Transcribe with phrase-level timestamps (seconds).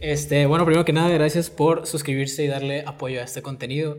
[0.00, 3.98] Este, bueno, primero que nada, gracias por suscribirse y darle apoyo a este contenido.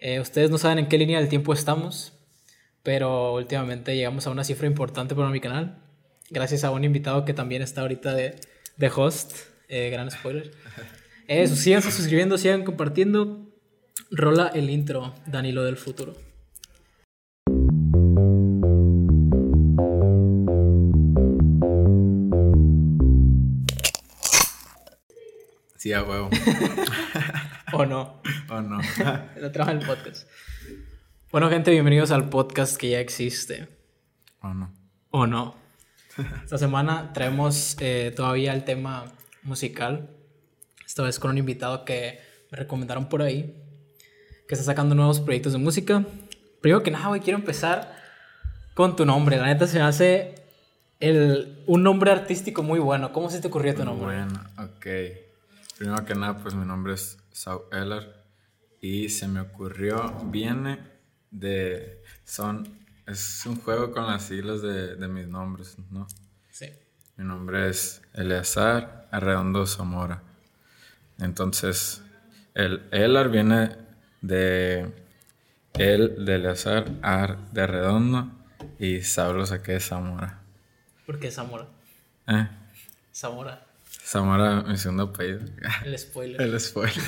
[0.00, 2.12] Eh, ustedes no saben en qué línea del tiempo estamos,
[2.82, 5.82] pero últimamente llegamos a una cifra importante para mi canal.
[6.30, 8.36] Gracias a un invitado que también está ahorita de,
[8.76, 9.32] de host.
[9.68, 10.52] Eh, gran spoiler.
[11.26, 13.50] Eh, sigan suscribiendo, sigan compartiendo.
[14.10, 16.14] Rola el intro, Danilo del futuro.
[25.84, 26.30] Sí, a huevo.
[27.74, 28.22] o no.
[28.48, 28.80] o no.
[29.38, 30.26] Lo trajo el podcast.
[31.30, 33.68] Bueno, gente, bienvenidos al podcast que ya existe.
[34.40, 34.72] O no.
[35.10, 35.54] O no.
[36.42, 39.12] Esta semana traemos eh, todavía el tema
[39.42, 40.08] musical.
[40.86, 42.18] Esta vez con un invitado que
[42.50, 43.54] me recomendaron por ahí.
[44.48, 46.02] Que está sacando nuevos proyectos de música.
[46.62, 47.94] Primero que nada, güey, quiero empezar
[48.72, 49.36] con tu nombre.
[49.36, 50.34] La neta se me hace
[50.98, 53.12] el, un nombre artístico muy bueno.
[53.12, 54.16] ¿Cómo se te ocurrió tu nombre?
[54.16, 55.23] Bueno, ok.
[55.78, 58.24] Primero que nada, pues mi nombre es Saul Eller
[58.80, 60.78] y se me ocurrió, viene
[61.30, 66.06] de, son, es un juego con las siglas de, de mis nombres, ¿no?
[66.50, 66.66] Sí.
[67.16, 70.22] Mi nombre es Eleazar Arredondo Zamora.
[71.18, 72.02] Entonces,
[72.54, 73.76] el Elar viene
[74.20, 74.92] de
[75.74, 78.30] el de Eleazar, Ar de Arredondo
[78.78, 80.40] y Saul lo saqué de Zamora.
[81.04, 81.66] ¿Por qué Zamora?
[82.28, 82.48] ¿Eh?
[83.12, 83.63] Zamora.
[84.04, 85.40] Zamora, mi segundo apellido.
[85.84, 86.40] El spoiler.
[86.42, 87.02] El spoiler.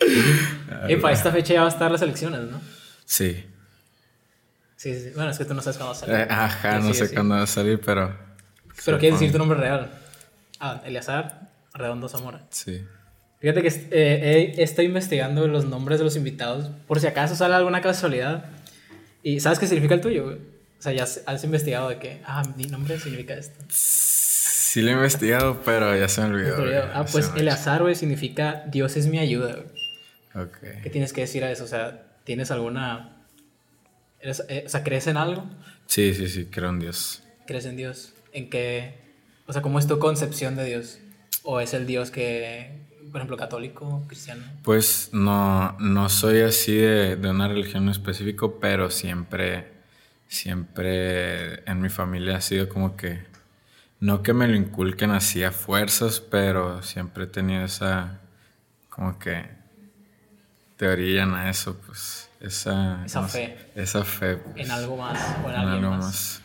[0.88, 2.60] y para esta fecha ya va a estar las elecciones, ¿no?
[3.06, 3.46] Sí.
[4.76, 5.12] Sí, sí.
[5.14, 6.16] Bueno, es que tú no sabes cuándo va a salir.
[6.16, 8.14] Eh, ajá, no sé cuándo va a salir, pero.
[8.84, 9.90] Pero quieres decir tu nombre real.
[10.60, 12.42] Ah, Eleazar Redondo Zamora.
[12.50, 12.84] Sí.
[13.40, 17.80] Fíjate que eh, estoy investigando los nombres de los invitados por si acaso sale alguna
[17.80, 18.44] casualidad.
[19.22, 20.36] ¿Y sabes qué significa el tuyo, güey?
[20.36, 23.64] O sea, ya has investigado de que, ah, mi nombre significa esto.
[24.72, 26.56] Sí lo he investigado, pero ya se me olvidó.
[26.94, 30.46] Ah, pues Eleazar, güey, significa Dios es mi ayuda, güey.
[30.46, 30.56] Ok.
[30.82, 31.64] ¿Qué tienes que decir a eso?
[31.64, 33.18] O sea, ¿tienes alguna...
[34.22, 35.44] Eh, o sea, ¿crees en algo?
[35.84, 37.22] Sí, sí, sí, creo en Dios.
[37.46, 38.14] ¿Crees en Dios?
[38.32, 38.94] ¿En qué?
[39.46, 41.00] O sea, ¿cómo es tu concepción de Dios?
[41.42, 42.70] ¿O es el Dios que,
[43.10, 44.42] por ejemplo, católico, cristiano?
[44.62, 49.66] Pues no, no soy así de, de una religión específica, pero siempre,
[50.28, 53.30] siempre en mi familia ha sido como que
[54.02, 58.18] no que me lo inculquen así a fuerzas, pero siempre he tenido esa,
[58.88, 59.44] como que,
[60.76, 63.04] teoría en eso, pues, esa...
[63.06, 63.56] Esa fe.
[63.76, 64.38] esa fe.
[64.38, 66.42] Pues, en algo más o en, algo más.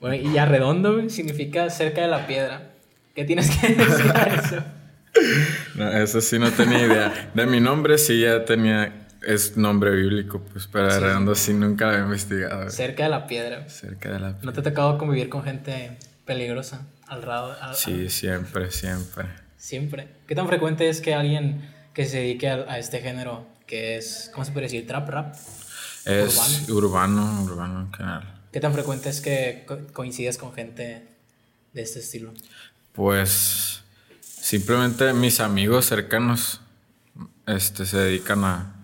[0.00, 2.70] Bueno, y arredondo significa cerca de la piedra.
[3.14, 4.64] ¿Qué tienes que decir a eso?
[5.74, 7.30] no, eso sí no tenía idea.
[7.34, 10.96] De mi nombre sí ya tenía es nombre bíblico, pues, pero sí.
[10.96, 12.70] arredondo sí nunca lo había investigado.
[12.70, 13.68] Cerca de la piedra.
[13.68, 14.40] Cerca de la piedra.
[14.42, 16.86] ¿No te ha tocado convivir con gente peligrosa?
[17.08, 17.56] Al lado.
[17.74, 19.26] sí, siempre, siempre.
[19.56, 20.08] Siempre.
[20.26, 24.44] ¿Qué tan frecuente es que alguien que se dedique a, este género, que es, ¿cómo
[24.44, 24.86] se puede decir?
[24.86, 25.34] ¿Trap rap?
[26.04, 28.42] Es urbano, urbano, en general.
[28.52, 31.08] ¿Qué tan frecuente es que coincides con gente
[31.72, 32.34] de este estilo?
[32.92, 33.82] Pues
[34.20, 36.60] simplemente mis amigos cercanos
[37.46, 38.74] este, se dedican a,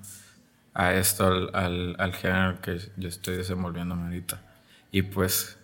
[0.72, 4.40] a esto, al, al, al género que yo estoy desenvolviéndome ahorita.
[4.92, 5.56] Y pues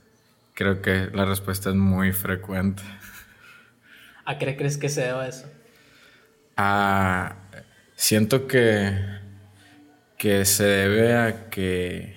[0.56, 2.83] Creo que la respuesta es muy frecuente.
[4.25, 5.47] ¿A qué crees que se deba eso?
[6.56, 7.37] Ah,
[7.94, 8.99] siento que,
[10.17, 12.17] que se debe a que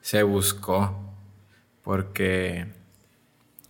[0.00, 1.16] se buscó.
[1.82, 2.68] Porque,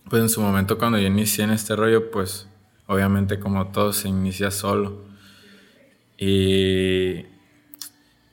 [0.07, 2.47] pues en su momento cuando yo inicié en este rollo, pues
[2.85, 5.03] obviamente como todo se inicia solo.
[6.19, 7.25] Y,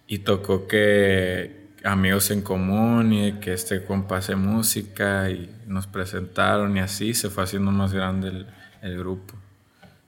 [0.06, 6.76] y tocó que, amigos en común y que este compa hace música y nos presentaron
[6.76, 8.46] y así se fue haciendo más grande
[8.82, 9.34] el, grupo.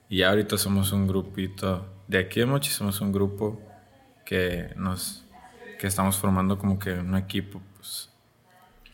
[0.09, 3.61] Y ahorita somos un grupito, de aquí de Mochi somos un grupo
[4.25, 5.23] que nos
[5.79, 8.09] que estamos formando como que un equipo, pues.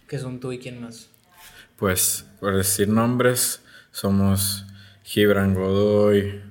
[0.07, 1.09] ¿Qué son tú y quién más?
[1.75, 3.61] Pues, por decir nombres,
[3.91, 4.65] somos
[5.03, 6.41] Gibran Godoy,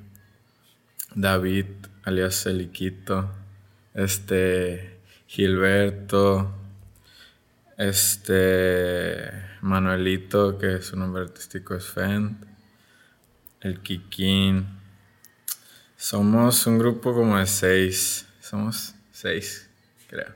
[1.14, 1.66] David,
[2.04, 3.30] alias Eliquito,
[3.94, 6.54] este, Gilberto,
[7.76, 9.30] este
[9.60, 12.44] Manuelito, que su nombre artístico es Fend,
[13.60, 14.66] el Kikín.
[15.96, 19.68] Somos un grupo como de seis, somos seis,
[20.08, 20.34] creo.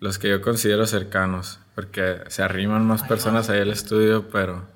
[0.00, 4.66] Los que yo considero cercanos, porque se arriman más personas ahí al estudio, pero...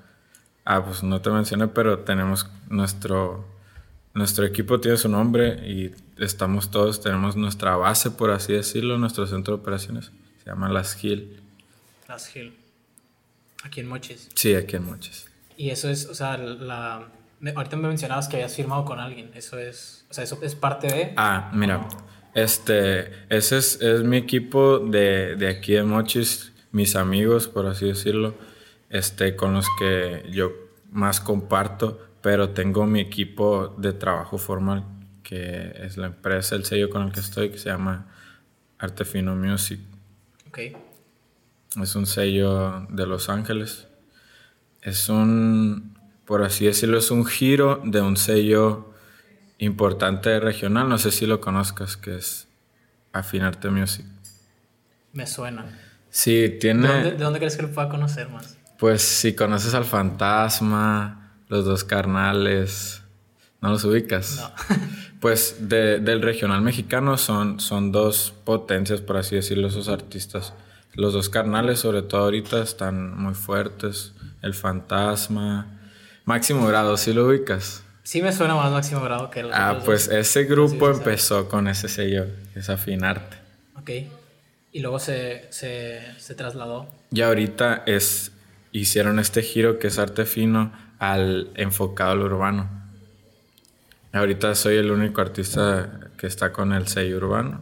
[0.65, 3.45] Ah, pues no te mencioné, pero tenemos nuestro
[4.13, 9.25] nuestro equipo tiene su nombre y estamos todos, tenemos nuestra base, por así decirlo, nuestro
[9.27, 10.11] centro de operaciones.
[10.43, 11.42] Se llama Las Gil.
[12.07, 12.57] Las Gil.
[13.63, 14.29] Aquí en Mochis.
[14.35, 15.29] Sí, aquí en Mochis.
[15.57, 17.07] Y eso es, o sea, la,
[17.55, 19.31] ahorita me mencionabas que habías firmado con alguien.
[19.35, 21.13] Eso es, o sea, eso es parte de...
[21.15, 21.87] Ah, mira,
[22.33, 27.87] este, ese es, es mi equipo de, de, aquí de Mochis, mis amigos, por así
[27.87, 28.35] decirlo,
[28.89, 30.51] este, con los que yo
[30.91, 34.85] más comparto, pero tengo mi equipo de trabajo formal,
[35.21, 38.07] que es la empresa, el sello con el que estoy, que se llama
[38.79, 39.79] Artefino Music.
[40.47, 40.59] Ok.
[41.81, 43.87] Es un sello de Los Ángeles.
[44.81, 48.93] Es un, por así decirlo, es un giro de un sello
[49.57, 52.47] importante regional, no sé si lo conozcas, que es
[53.11, 54.05] Afinarte Music.
[55.13, 55.65] Me suena.
[56.09, 56.87] Sí, tiene...
[57.03, 58.57] ¿De dónde, crees que lo pueda conocer más?
[58.77, 63.01] Pues si conoces al Fantasma, los dos carnales,
[63.61, 64.35] ¿no los ubicas?
[64.37, 64.77] No.
[65.21, 70.53] pues del regional mexicano son, son dos potencias, por así decirlo, esos artistas.
[70.93, 74.13] Los dos carnales, sobre todo ahorita, están muy fuertes.
[74.41, 75.79] El Fantasma,
[76.25, 77.83] Máximo Grado, ¿sí lo ubicas?
[78.03, 81.87] Sí me suena más Máximo Grado que el Ah, pues ese grupo empezó con ese
[81.87, 83.37] sello, es Afinarte.
[83.79, 83.89] Ok.
[84.71, 86.87] Y luego se, se, se, trasladó.
[87.11, 88.31] Y ahorita es,
[88.71, 92.69] hicieron este giro que es arte fino al enfocado al urbano.
[94.11, 97.61] Ahorita soy el único artista que está con el sello urbano.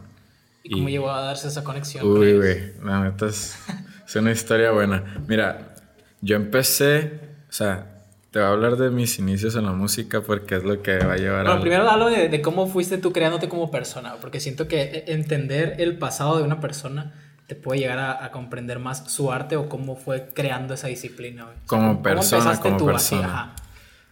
[0.62, 2.06] ¿Y, cómo llegó a darse esa conexión?
[2.06, 3.58] Uy, güey, la neta es,
[4.06, 5.22] es una historia buena.
[5.26, 5.74] Mira,
[6.20, 7.92] yo empecé, o sea,
[8.30, 11.14] te voy a hablar de mis inicios en la música porque es lo que va
[11.14, 14.68] a llevar bueno, primero hablo de, de, cómo fuiste tú creándote como persona, porque siento
[14.68, 17.12] que e, entender el pasado de una persona
[17.46, 21.46] te puede llegar a, a comprender más su arte o cómo fue creando esa disciplina.
[21.66, 23.52] Como persona, como tú persona.
[23.54, 23.62] Así,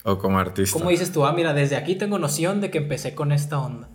[0.02, 0.78] o como artista.
[0.78, 1.24] ¿Cómo dices tú?
[1.24, 3.88] Ah, mira, desde aquí tengo noción de que empecé con esta onda.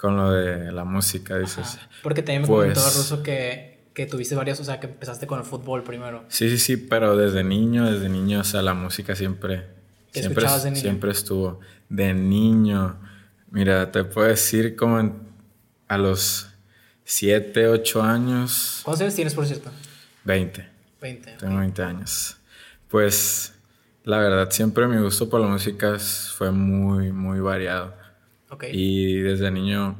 [0.00, 1.76] Con lo de la música, dices.
[1.76, 1.88] Ajá.
[2.02, 2.72] Porque también me pues...
[2.72, 6.24] comentó Russo que que tuviste varios, o sea, que empezaste con el fútbol primero.
[6.28, 9.66] Sí, sí, sí, pero desde niño, desde niño, o sea, la música siempre,
[10.12, 10.80] siempre, de niño?
[10.80, 11.60] siempre estuvo.
[11.88, 12.98] De niño,
[13.50, 15.14] mira, te puedo decir como en,
[15.88, 16.48] a los
[17.04, 18.80] 7, 8 años.
[18.84, 19.70] ¿Cuántos años tienes, por cierto?
[20.24, 20.68] 20.
[21.00, 21.32] 20.
[21.38, 22.36] Tengo 20 años.
[22.88, 23.54] Pues,
[24.04, 27.99] la verdad, siempre mi gusto por la música fue muy, muy variado.
[28.50, 28.70] Okay.
[28.72, 29.96] Y desde niño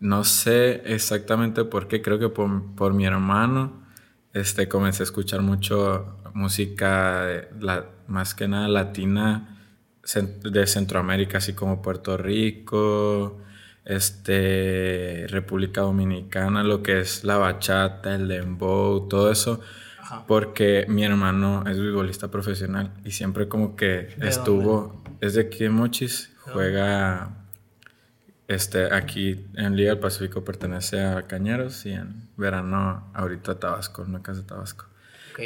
[0.00, 3.82] no sé exactamente por qué, creo que por, mi hermano
[4.32, 7.26] este, comencé a escuchar mucho música,
[7.60, 9.56] la, más que nada latina,
[10.42, 13.38] de Centroamérica, así como Puerto Rico,
[13.84, 19.60] este, República Dominicana, lo que es la bachata, el dembow, todo eso.
[20.26, 25.70] Porque mi hermano es futbolista profesional y siempre como que estuvo, es de aquí de
[25.70, 27.37] Mochis, juega
[28.48, 34.02] este, aquí en Liga del Pacífico pertenece a Cañeros y en verano ahorita a Tabasco,
[34.02, 34.86] una casa de Tabasco.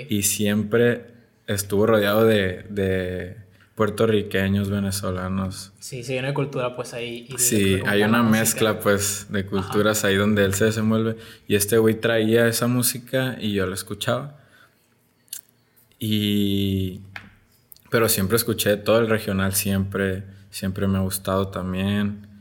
[0.08, 1.06] Y siempre
[1.46, 3.36] estuvo rodeado de, de,
[3.74, 5.72] puertorriqueños, venezolanos.
[5.80, 7.28] Sí, sí, hay una cultura pues ahí.
[7.36, 11.16] sí, hay una mezcla pues de culturas ahí donde él se desenvuelve.
[11.48, 14.38] Y este güey traía esa música y yo la escuchaba.
[15.98, 17.00] Y...
[17.90, 22.31] Pero siempre escuché todo el regional, siempre, siempre me ha gustado también.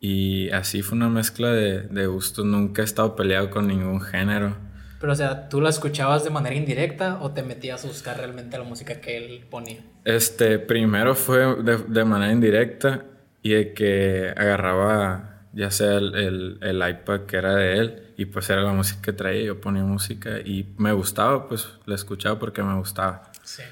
[0.00, 2.44] Y así fue una mezcla de, de gustos.
[2.44, 4.56] Nunca he estado peleado con ningún género.
[5.00, 8.58] Pero, o sea, ¿tú la escuchabas de manera indirecta o te metías a buscar realmente
[8.58, 9.78] la música que él ponía?
[10.04, 13.04] Este, primero fue de, de manera indirecta
[13.42, 18.26] y de que agarraba ya sea el, el, el, iPad que era de él y
[18.26, 22.38] pues era la música que traía, yo ponía música y me gustaba, pues la escuchaba
[22.38, 23.30] porque me gustaba.
[23.42, 23.62] Sí.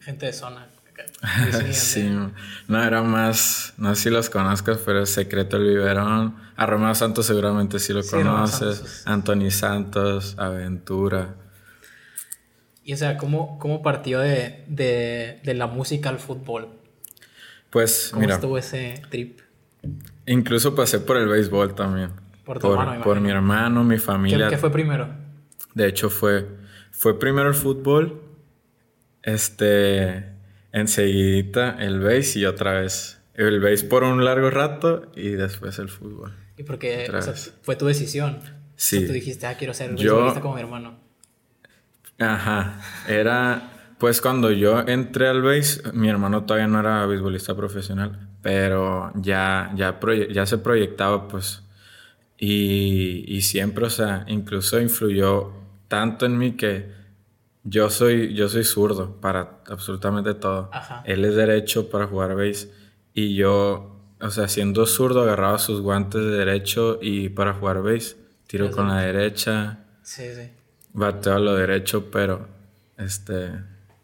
[0.00, 0.68] Gente de zona.
[1.72, 2.08] sí,
[2.68, 6.36] no, era más, no sé si los conozcas, pero Secreto el Biberón.
[6.56, 9.02] A Romeo Santos seguramente sí lo conoces.
[9.06, 11.34] Anthony Santos, Aventura.
[12.84, 16.68] Y o sea, ¿cómo, cómo partió de, de, de, la música al fútbol?
[17.70, 18.34] Pues, ¿Cómo mira.
[18.34, 19.40] estuvo ese trip?
[20.26, 22.10] Incluso pasé por el béisbol también.
[22.44, 24.48] Por tu hermano, Por mi hermano, mi familia.
[24.48, 25.08] ¿Qué, ¿Qué, fue primero?
[25.72, 26.46] De hecho, fue,
[26.90, 28.20] fue primero el fútbol.
[29.22, 30.33] Este
[30.74, 35.88] enseguida el base y otra vez el base por un largo rato y después el
[35.88, 36.34] fútbol.
[36.56, 38.40] ¿Y porque o sea, fue tu decisión?
[38.76, 38.96] Sí.
[38.96, 40.98] O sea, tú dijiste, ah, quiero ser beisbolista como mi hermano.
[42.18, 42.80] Ajá.
[43.08, 49.12] Era, pues cuando yo entré al base, mi hermano todavía no era beisbolista profesional, pero
[49.14, 49.98] ya, ya,
[50.30, 51.62] ya se proyectaba, pues.
[52.36, 55.52] Y, y siempre, o sea, incluso influyó
[55.86, 57.03] tanto en mí que
[57.64, 60.68] yo soy, yo soy zurdo para absolutamente todo.
[60.72, 61.02] Ajá.
[61.06, 62.70] Él es derecho para jugar base.
[63.14, 68.16] Y yo, o sea, siendo zurdo, agarraba sus guantes de derecho y para jugar base.
[68.46, 69.78] Tiro con la derecha.
[70.02, 70.50] Sí, sí.
[70.92, 72.46] Bateo a lo derecho, pero
[72.98, 73.50] este.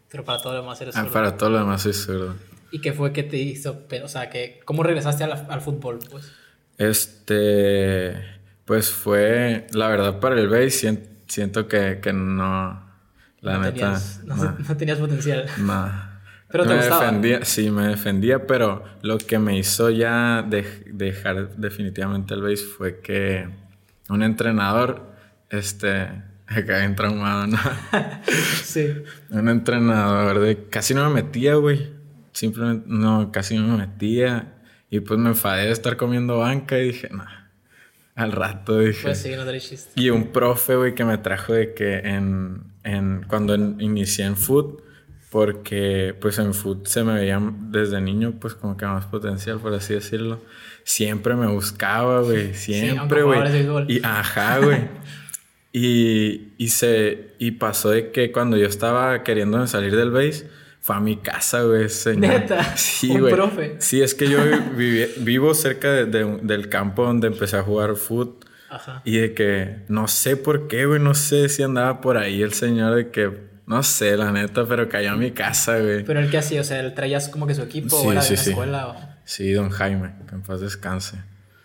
[0.09, 1.13] Pero para todo lo demás eres ah, zurdo.
[1.13, 2.35] para todo lo demás soy zurdo.
[2.71, 3.83] ¿Y qué fue que te hizo?
[4.03, 5.99] O sea, que, ¿cómo regresaste al, al fútbol?
[6.09, 6.31] Pues?
[6.77, 8.15] Este,
[8.65, 12.90] pues fue, la verdad, para el base siento que, que no,
[13.41, 13.73] la no neta.
[13.73, 15.45] Tenías, no, tenías potencial.
[15.59, 16.11] no.
[16.49, 17.05] Pero te me gustaba.
[17.05, 22.57] defendía, sí, me defendía, pero lo que me hizo ya de- dejar definitivamente el base
[22.65, 23.47] fue que
[24.09, 25.13] un entrenador,
[25.49, 26.01] este,
[26.47, 27.57] acá bien traumado, ¿no?
[28.63, 28.93] sí.
[29.29, 31.89] Un entrenador de casi no me metía, güey.
[32.33, 34.53] Simplemente no, casi no me metía.
[34.89, 37.25] Y pues me enfadé de estar comiendo banca y dije, no.
[38.13, 39.03] Al rato dije.
[39.03, 39.91] Pues sí, no te chiste.
[39.95, 44.35] Y un profe, güey, que me trajo de que en, en cuando en- inicié en
[44.37, 44.81] foot,
[45.29, 49.73] porque pues en foot se me veía desde niño, pues como que más potencial, por
[49.73, 50.39] así decirlo.
[50.83, 53.41] Siempre me buscaba, güey, siempre, güey.
[53.51, 53.85] béisbol.
[53.89, 54.79] y ajá, güey.
[55.73, 60.49] y, y se y pasó de que cuando yo estaba queriendo salir del base,
[60.81, 62.19] fue a mi casa, güey, señor.
[62.41, 62.73] ¿Neta?
[62.75, 63.33] Sí, ¿Un güey.
[63.33, 63.75] profe?
[63.79, 64.39] Sí, es que yo
[64.75, 68.45] viví- vivo cerca de- de- del campo donde empecé a jugar foot.
[68.71, 69.01] Ajá.
[69.05, 72.53] Y de que no sé por qué, güey, no sé si andaba por ahí el
[72.53, 73.31] señor de que,
[73.67, 76.03] no sé, la neta, pero cayó a mi casa, güey.
[76.05, 78.21] Pero el que hacía, o sea, ¿él traías como que su equipo Sí, o era
[78.21, 78.49] sí, de la sí.
[78.51, 78.95] escuela o...
[79.25, 81.17] Sí, don Jaime, que en paz descanse.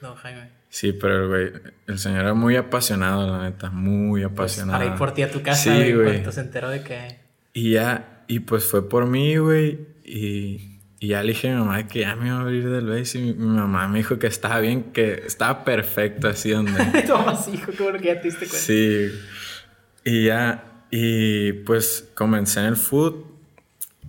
[0.02, 0.50] No, Jaime.
[0.68, 4.78] Sí, pero el güey, el señor era muy apasionado, la neta, muy Pues, apasionado.
[4.78, 6.06] para ir por ti a tu casa, Sí, güey, güey.
[6.14, 7.20] cuando se enteró de que...
[7.54, 10.75] Y ya, y pues fue por mí, güey, y,
[11.06, 13.20] y ya le dije a mi mamá que ya me iba a abrir del base
[13.20, 16.72] y mi, mi mamá me dijo que estaba bien, que estaba perfecto así donde...
[17.52, 18.58] hijo, qué bueno que ya te diste cuenta.
[18.58, 19.12] Sí.
[20.04, 23.25] Y ya, y pues comencé en el foot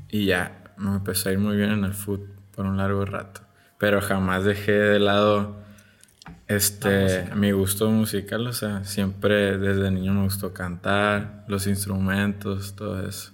[0.10, 2.22] y ya me empezó a ir muy bien en el foot
[2.56, 3.42] por un largo rato.
[3.78, 5.56] Pero jamás dejé de lado
[6.48, 13.08] este mi gusto musical, o sea, siempre desde niño me gustó cantar, los instrumentos, todo
[13.08, 13.34] eso.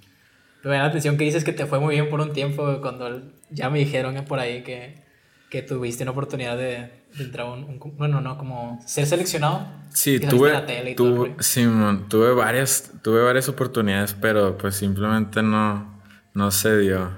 [0.66, 3.22] Me da la atención que dices que te fue muy bien por un tiempo, cuando
[3.54, 5.04] ya me dijeron por ahí que,
[5.50, 9.68] que tuviste una oportunidad de, de entrar a un, un- Bueno, no, como ser seleccionado.
[9.94, 11.44] Sí, tuve, la tele y todo tuve, rollo.
[11.44, 16.02] Simón, tuve varias, tuve varias oportunidades, pero pues simplemente no,
[16.34, 17.12] no se dio.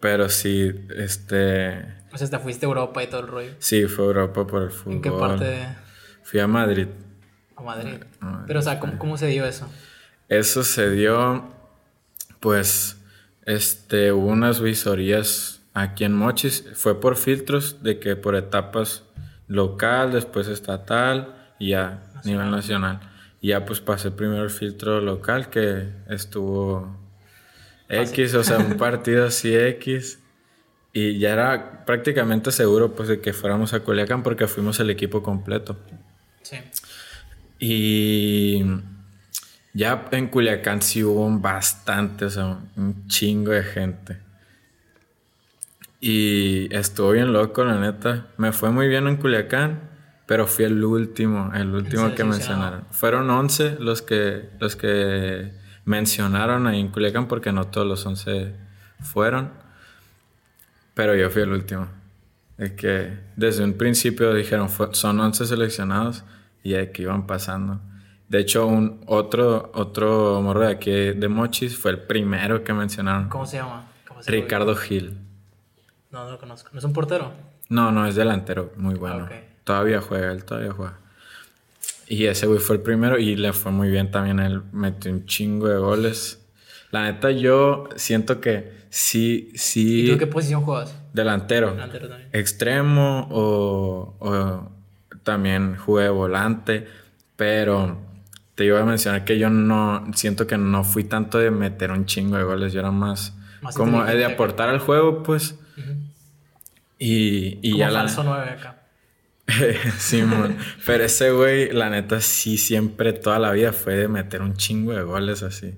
[0.00, 3.52] Pero sí, este, O sea, te fuiste a Europa y todo el rollo.
[3.58, 4.92] sí, fue a Europa por el fútbol.
[4.94, 5.66] ¿En qué parte de
[6.22, 6.86] Fui a Madrid.
[7.56, 7.98] a Madrid?
[8.20, 9.68] A Madrid, Pero, o sea, ¿cómo, cómo se dio eso?
[10.28, 11.44] Eso se dio,
[12.38, 12.97] pues,
[13.48, 16.66] este, hubo unas visorías aquí en Mochis.
[16.74, 19.04] Fue por filtros de que por etapas
[19.46, 23.00] local, después estatal y ya nivel nacional.
[23.40, 26.94] Y ya pues pasé primero el filtro local que estuvo
[27.88, 30.18] X, o sea, un partido así X.
[30.92, 35.22] Y ya era prácticamente seguro pues de que fuéramos a Culiacán porque fuimos el equipo
[35.22, 35.78] completo.
[36.42, 36.58] Sí.
[37.58, 38.62] Y
[39.78, 44.18] ya en Culiacán sí hubo bastante, o sea, un chingo de gente.
[46.00, 48.26] Y estuvo bien loco, la neta.
[48.38, 49.78] Me fue muy bien en Culiacán,
[50.26, 52.86] pero fui el último, el último que mencionaron.
[52.90, 55.52] Fueron 11 los que, los que
[55.84, 58.52] mencionaron ahí en Culiacán, porque no todos los 11
[59.00, 59.52] fueron.
[60.94, 61.86] Pero yo fui el último.
[62.58, 66.24] Es que desde un principio dijeron, son 11 seleccionados
[66.64, 67.80] y que iban pasando.
[68.28, 73.28] De hecho, un otro, otro morro de aquí de Mochis fue el primero que mencionaron.
[73.28, 73.88] ¿Cómo se llama?
[74.06, 75.16] ¿Cómo se Ricardo Gil.
[76.10, 76.68] No, no lo conozco.
[76.72, 77.32] ¿No es un portero?
[77.70, 79.24] No, no, es delantero, muy bueno.
[79.24, 79.32] ok.
[79.64, 80.98] Todavía juega, él todavía juega.
[82.06, 84.40] Y ese güey fue el primero y le fue muy bien también.
[84.40, 86.42] Él metió un chingo de goles.
[86.90, 90.06] La neta, yo siento que sí, sí.
[90.06, 90.94] ¿Y tú qué posición juegas?
[91.12, 91.72] Delantero.
[91.72, 92.30] Delantero también.
[92.32, 94.72] Extremo o, o
[95.22, 96.86] también jugué volante.
[97.36, 98.07] Pero
[98.58, 102.06] te iba a mencionar que yo no siento que no fui tanto de meter un
[102.06, 102.72] chingo de goles.
[102.72, 105.54] Yo era más, Más como de aportar al juego, pues.
[106.98, 108.00] Y, y Como ya la.
[108.00, 108.82] falso 9 acá.
[109.98, 110.56] Simón.
[110.84, 114.92] Pero ese güey, la neta, sí, siempre, toda la vida fue de meter un chingo
[114.92, 115.76] de goles así.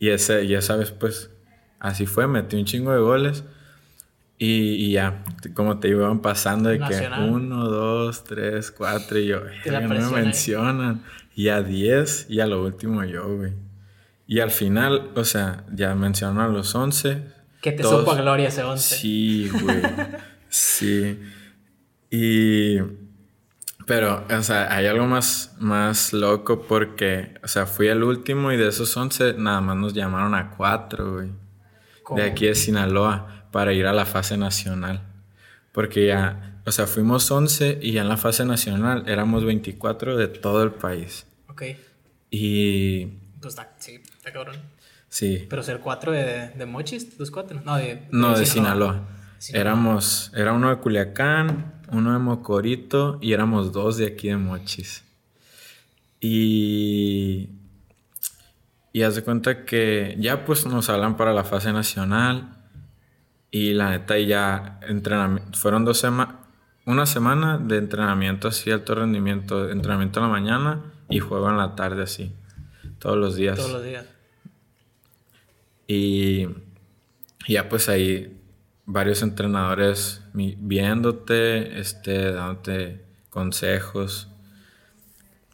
[0.00, 1.30] Y ese, y esa vez, pues,
[1.78, 3.44] así fue, metí un chingo de goles.
[4.36, 5.22] Y, y ya,
[5.54, 7.24] como te iban pasando de Nacional.
[7.24, 11.02] que uno, dos, tres, cuatro, y yo, Y la "Verga, no me mencionan.
[11.36, 13.52] Y a diez, y a lo último yo, güey.
[14.26, 17.22] Y al final, o sea, ya mencionaron a los once.
[17.62, 18.96] Que te todos- supo a gloria ese 11.
[18.96, 19.82] Sí, güey.
[20.48, 21.20] sí.
[22.10, 22.78] Y.
[23.86, 28.56] Pero, o sea, hay algo más, más loco porque, o sea, fui el último y
[28.56, 31.30] de esos 11 nada más nos llamaron a cuatro, güey.
[32.02, 32.20] ¿Cómo?
[32.20, 35.02] De aquí de Sinaloa para ir a la fase nacional.
[35.70, 40.28] Porque ya, o sea, fuimos 11 y ya en la fase nacional éramos 24 de
[40.28, 41.26] todo el país.
[41.48, 41.62] Ok.
[42.30, 43.06] Y
[43.40, 44.56] Pues está, sí, está cabrón.
[45.08, 45.46] Sí.
[45.48, 47.60] Pero ser cuatro de, de Mochis, los cuatro.
[47.64, 49.06] No, de, No, de Sinaloa.
[49.38, 49.60] Sinaloa.
[49.60, 55.04] Éramos, era uno de Culiacán, uno de Mocorito y éramos dos de aquí de Mochis.
[56.20, 57.50] Y,
[58.92, 62.56] y haz de cuenta que ya pues nos hablan para la fase nacional
[63.50, 66.34] y la neta ya entrenamiento, fueron dos semanas,
[66.86, 71.74] una semana de entrenamiento así, alto rendimiento, entrenamiento en la mañana y juego en la
[71.76, 72.32] tarde así,
[72.98, 73.56] todos los días.
[73.58, 74.06] Todos los días.
[75.88, 76.46] Y
[77.46, 78.40] ya pues ahí
[78.86, 84.28] varios entrenadores viéndote, este, dándote consejos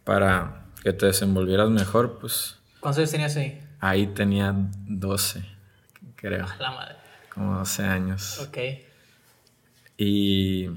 [0.04, 3.60] para que te desenvolvieras mejor, pues ¿Cuántos años tenías ahí?
[3.80, 5.44] ahí tenía 12,
[6.16, 6.96] creo, A la madre.
[7.32, 8.38] como 12 años.
[8.40, 8.58] Ok.
[9.96, 10.68] Y,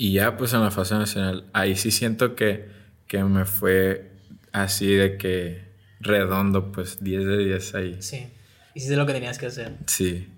[0.00, 2.68] y ya pues en la fase nacional, ahí sí siento que,
[3.08, 4.12] que me fue
[4.52, 5.64] así de que
[5.98, 7.96] redondo, pues 10 de 10 ahí.
[7.98, 8.28] Sí.
[8.74, 9.74] Hiciste lo que tenías que hacer.
[9.86, 10.28] Sí.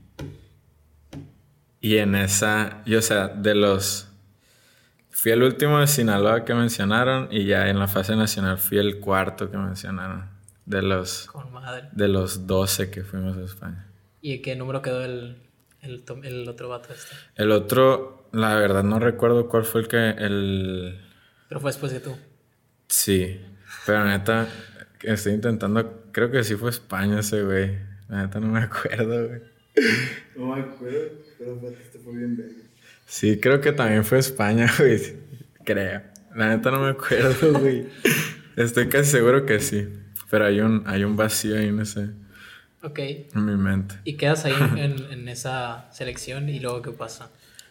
[1.82, 4.08] Y en esa, yo o sea, de los...
[5.10, 8.98] Fui el último de Sinaloa que mencionaron y ya en la fase nacional fui el
[8.98, 10.24] cuarto que mencionaron.
[10.64, 11.88] De los, Con madre.
[11.92, 13.86] de los 12 que fuimos a España.
[14.22, 15.36] ¿Y qué número quedó el,
[15.82, 17.14] el, el otro vato este?
[17.36, 20.10] El otro, la verdad no recuerdo cuál fue el que...
[20.10, 21.00] El...
[21.48, 22.16] Pero fue después que tú.
[22.88, 23.40] Sí.
[23.86, 24.48] Pero neta,
[25.02, 26.04] estoy intentando...
[26.12, 27.78] Creo que sí fue España ese güey.
[28.08, 29.40] La neta no me acuerdo, güey.
[30.36, 30.98] No me acuerdo,
[31.38, 32.62] pero este fue bien bello.
[33.06, 35.00] Sí, creo que también fue España, güey.
[35.64, 36.02] Creo.
[36.34, 37.86] La neta no me acuerdo, güey.
[38.56, 39.88] Estoy casi seguro que sí.
[40.30, 42.10] Pero hay un, hay un vacío ahí en ese,
[42.82, 42.98] Ok.
[42.98, 43.96] en mi mente.
[44.04, 47.30] Y quedas ahí en, en esa selección y luego qué pasa.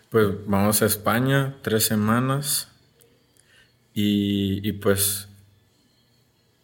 [0.10, 2.68] Pues vamos a España, tres semanas.
[3.94, 5.28] Y, y pues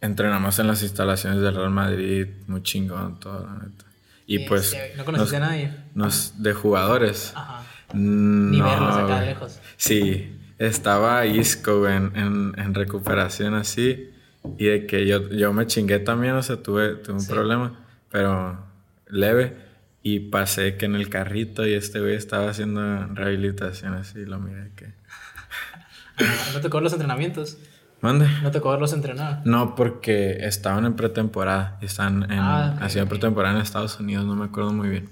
[0.01, 3.85] entrenamos en las instalaciones del Real Madrid, muy chingón todo, la neta.
[4.27, 5.71] Y pues no conociste nos- a nadie.
[5.93, 7.33] nos, de jugadores.
[7.35, 7.63] Ajá.
[7.93, 9.25] Mm, Ni no, verlos acá güey.
[9.27, 9.59] lejos.
[9.77, 14.09] Sí, estaba Isco en, en, en recuperación así.
[14.57, 17.31] Y de que yo, yo me chingué también, o sea, tuve, tuve un Sí.
[17.31, 17.79] problema,
[18.11, 18.63] pero
[19.07, 19.64] leve.
[20.07, 24.69] Y pasé que en el carrito y este güey estaba haciendo rehabilitación así, lo miré
[24.75, 24.93] que...
[26.53, 27.57] ¿No te cobran los entrenamientos?
[28.01, 28.27] ¿Mande?
[28.43, 29.41] ¿No te cobran los entrenar?
[29.45, 31.79] No, porque estaban en pretemporada.
[31.81, 35.09] y Están en, Ah, ok, haciendo pretemporada en Estados Unidos, no me acuerdo muy bien.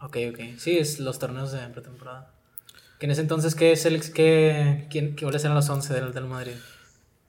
[0.00, 0.40] Ok, ok.
[0.58, 2.30] Sí, es los torneos de pretemporada.
[3.00, 6.52] Que en ese entonces, ¿qué, selec- qué, quién, cuáles eran los 11 del, del Madrid?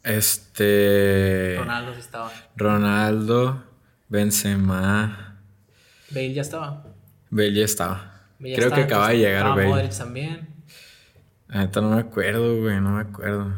[0.04, 1.56] Este...
[1.60, 2.30] Ronaldo sí estaba.
[2.58, 3.64] Ronaldo,
[4.10, 5.32] Benzema...
[6.12, 6.85] Bale ya estaba.
[7.36, 7.98] Bale ya estaba.
[8.40, 9.68] Bale Creo estaba, que acaba de llegar Bale.
[9.68, 10.48] Modric también.
[11.50, 13.54] Neta no me acuerdo, güey, no me acuerdo.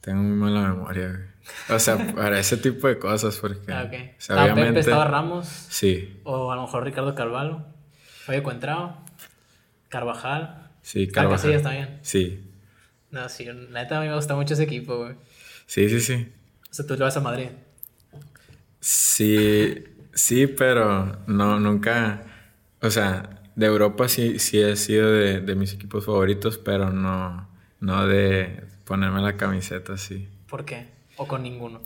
[0.00, 1.76] Tengo muy mala memoria, güey.
[1.76, 3.72] O sea, para ese tipo de cosas, porque...
[3.72, 3.92] Ah, ok.
[3.92, 4.80] o sea, Estaba Pepe, obviamente...
[4.80, 5.46] estaba Ramos.
[5.48, 7.64] Sí, O a lo mejor Ricardo Carvalho.
[8.24, 9.04] Fabio Cuentrao.
[9.88, 10.70] Carvajal.
[10.82, 11.36] sí, Ah, Carvajal.
[11.38, 11.98] Casillas también.
[12.02, 12.42] Sí,
[13.10, 15.14] No, sí, la neta a mí me gusta mucho ese equipo, güey.
[15.66, 16.32] sí, sí, sí.
[16.70, 17.48] O sea, tú le vas a Madrid.
[18.80, 19.84] Sí,
[20.14, 22.22] sí, pero no, nunca...
[22.86, 27.48] O sea, de Europa sí, sí he sido de, de mis equipos favoritos, pero no,
[27.80, 30.28] no de ponerme la camiseta así.
[30.48, 30.86] ¿Por qué?
[31.16, 31.80] O con ninguno.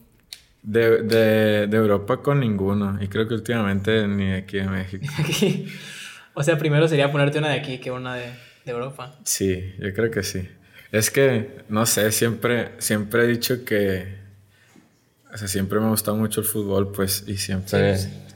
[0.62, 2.98] De, de, de Europa con ninguno.
[3.00, 5.06] Y creo que últimamente ni de aquí de México.
[5.18, 5.66] Aquí.
[6.34, 8.26] O sea, primero sería ponerte una de aquí que una de,
[8.64, 9.18] de Europa.
[9.24, 10.48] Sí, yo creo que sí.
[10.92, 14.18] Es que, no sé, siempre, siempre he dicho que...
[15.32, 17.96] O sea, siempre me ha gustado mucho el fútbol, pues, y siempre...
[17.96, 18.29] Sí, sí, claro.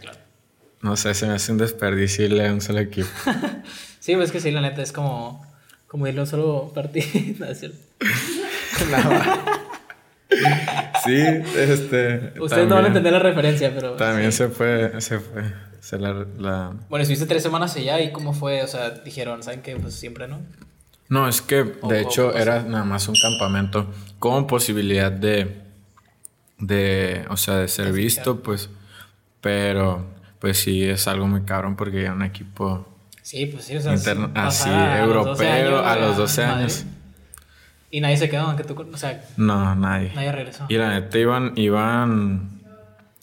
[0.85, 3.09] No sé, se me hace un desperdicio irle a un solo equipo.
[4.01, 5.43] Sí, pues es que sí, la neta es como,
[5.87, 7.07] como irle a un solo partido.
[8.91, 8.99] ¿no?
[11.05, 12.35] Sí, este...
[12.39, 13.93] Ustedes no van a entender la referencia, pero.
[13.93, 15.45] También se fue, se fue.
[15.81, 19.63] Se la, la- Bueno, estuviste tres semanas allá y cómo fue, o sea, dijeron, ¿saben
[19.63, 19.77] qué?
[19.77, 20.41] Pues siempre, ¿no?
[21.09, 25.63] No, es que de o hecho era nada más un campamento con posibilidad de,
[26.59, 28.69] de, o sea, de ser visto, pues,
[29.41, 30.07] pero,
[30.45, 32.87] pues sí es algo muy cabrón porque un equipo
[33.23, 36.43] Sí, pues sí, o sea, interno, así, a los 12 europeo, años a los 12
[36.47, 36.59] Madrid.
[36.61, 36.85] años.
[37.91, 40.13] Y nadie se quedó, aunque tú, o sea, No, nadie.
[40.15, 40.67] nadie regresó.
[40.69, 42.61] Y la neta iban, iban,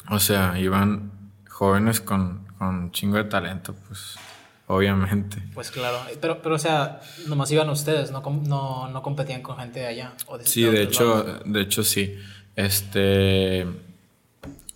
[0.09, 1.11] o sea, iban
[1.47, 4.15] jóvenes con, con chingo de talento, pues,
[4.65, 5.37] obviamente.
[5.53, 9.81] Pues claro, pero, pero o sea, nomás iban ustedes, no, no, no competían con gente
[9.81, 10.13] de allá.
[10.25, 11.41] o de- Sí, de hecho, lados.
[11.45, 12.17] de hecho sí.
[12.55, 13.67] Este,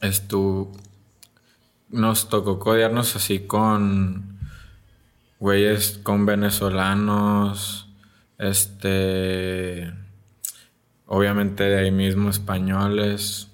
[0.01, 0.71] estu,
[1.95, 4.38] nos tocó codearnos así con
[5.39, 7.88] güeyes, con venezolanos,
[8.38, 9.91] este,
[11.05, 13.47] obviamente de ahí mismo españoles,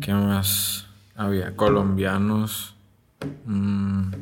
[0.00, 1.56] ¿qué más había?
[1.56, 2.74] Colombianos,
[3.44, 4.12] Mm,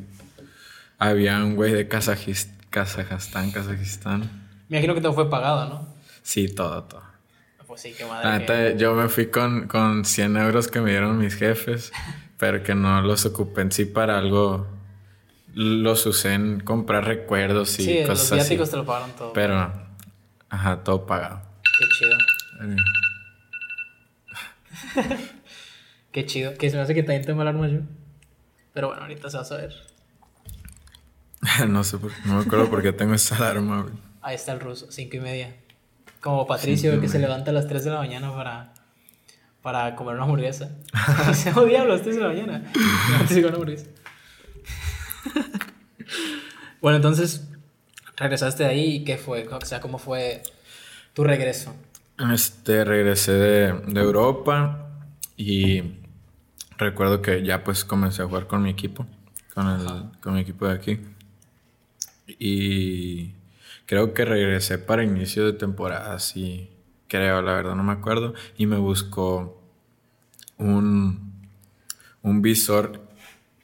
[0.99, 4.21] había un güey de Kazajis- Kazajstán, Kazajistán.
[4.69, 5.89] Me imagino que todo fue pagado, ¿no?
[6.23, 7.03] Sí, todo, todo.
[7.69, 8.41] Pues sí, qué madre.
[8.41, 11.93] neta, que- yo me fui con, con 100 euros que me dieron mis jefes,
[12.39, 14.67] pero que no los ocupé en sí para algo.
[15.55, 18.71] Los usé en comprar recuerdos y Sí, los cosas viáticos así.
[18.71, 19.33] te lo pagaron todo.
[19.33, 19.73] Pero,
[20.49, 21.43] ajá, todo pagado.
[21.79, 22.17] Qué chido.
[26.13, 26.55] Qué chido.
[26.55, 27.81] Que se me hace que también tengo alarma yo.
[28.73, 29.75] Pero bueno, ahorita se va a saber.
[31.69, 33.95] no sé, por, no me acuerdo por qué tengo esa alarma, güey.
[34.23, 35.57] Ahí está el ruso, cinco y media.
[36.21, 38.75] Como Patricio, que se levanta a las 3 de la mañana para,
[39.63, 40.71] para comer una hamburguesa.
[41.29, 42.73] Dice, oh diablo, las 3 de la mañana.
[43.19, 43.87] Antes de comer una hamburguesa.
[46.81, 47.49] bueno, entonces,
[48.17, 49.47] regresaste de ahí y qué fue?
[49.49, 50.43] O sea, ¿cómo fue
[51.13, 51.75] tu regreso?
[52.33, 54.89] Este, regresé de, de Europa
[55.37, 55.83] y
[56.79, 59.07] recuerdo que ya pues comencé a jugar con mi equipo,
[59.55, 61.01] con, el, con mi equipo de aquí.
[62.27, 63.33] Y
[63.87, 66.71] creo que regresé para inicio de temporada, sí,
[67.09, 68.35] creo, la verdad no me acuerdo.
[68.57, 69.61] Y me buscó
[70.59, 71.33] un,
[72.23, 73.01] un visor,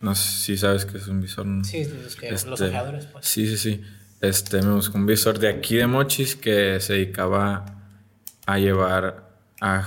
[0.01, 1.47] no sé si sabes qué es un visor.
[1.65, 3.27] Sí, los, que, los Este, ojeadores, pues.
[3.27, 3.83] Sí, sí, sí.
[4.21, 7.65] Este, me buscó un visor de aquí de Mochis que se dedicaba
[8.47, 9.31] a llevar
[9.61, 9.83] a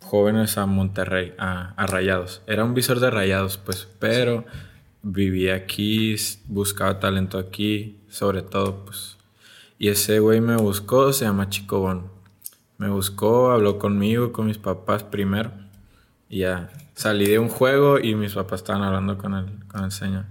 [0.00, 2.42] jóvenes a Monterrey, a, a Rayados.
[2.46, 4.44] Era un visor de Rayados, pues, pero
[5.02, 6.14] vivía aquí,
[6.46, 9.16] buscaba talento aquí, sobre todo, pues.
[9.78, 12.13] Y ese güey me buscó, se llama Chico Bon.
[12.84, 15.50] Me buscó, habló conmigo, con mis papás primero.
[16.28, 19.90] Y ya salí de un juego y mis papás estaban hablando con el, con el
[19.90, 20.26] señor.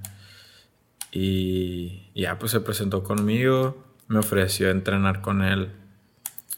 [1.11, 5.71] Y ya pues se presentó conmigo, me ofreció entrenar con él,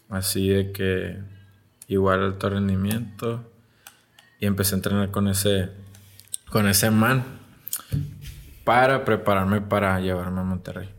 [0.09, 1.17] así de que
[1.87, 3.49] igual alto rendimiento.
[4.41, 5.69] Y empecé a entrenar con ese,
[6.49, 7.23] con ese man
[8.65, 10.89] para prepararme para llevarme a Monterrey.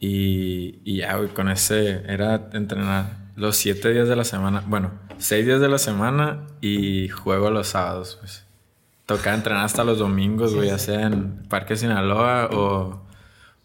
[0.00, 5.46] Y, y ya, con ese era entrenar los siete días de la semana, bueno, seis
[5.46, 8.44] días de la semana y juego los sábados, pues.
[9.06, 13.02] Tocaba entrenar hasta los domingos, güey, ya sea en Parque Sinaloa o,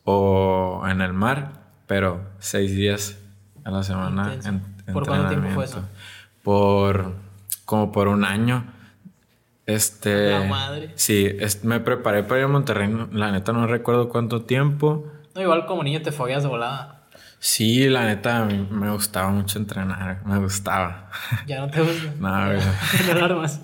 [0.03, 1.51] o en el mar,
[1.85, 3.17] pero seis días
[3.63, 4.33] a la semana.
[4.45, 4.61] En-
[4.93, 5.83] ¿Por cuánto tiempo fue eso?
[6.43, 7.13] Por
[7.65, 8.65] como por un año.
[9.65, 10.31] Este.
[10.31, 10.91] La madre.
[10.95, 12.89] Sí, es- me preparé para ir a Monterrey.
[13.11, 15.05] La neta no recuerdo cuánto tiempo.
[15.35, 16.96] No, igual como niño te fogueas de volada.
[17.39, 20.21] Sí, la neta me gustaba mucho entrenar.
[20.25, 21.09] Me gustaba.
[21.45, 22.13] Ya no te gusta.
[22.19, 22.59] No, güey.
[23.07, 23.61] no alarmas.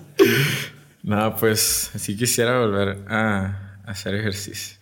[1.02, 4.78] No, pues sí quisiera volver a, hacer ejercicio.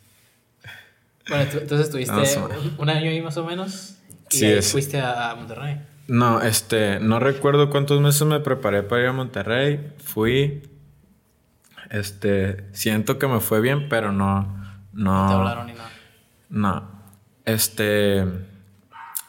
[1.29, 2.39] Bueno, tú- entonces estuviste Más
[2.79, 3.97] un, año ahí más o menos.
[4.31, 5.81] Y Sí, ahí es- fuiste a, a Monterrey.
[6.09, 9.93] No, este, no recuerdo cuántos meses me preparé para ir a Monterrey.
[10.05, 10.63] Fui.
[11.91, 14.43] Este, siento que me fue bien, pero no.
[14.93, 15.23] No.
[15.25, 15.91] No te hablaron ni nada.
[16.51, 16.91] No.
[17.45, 18.25] Este.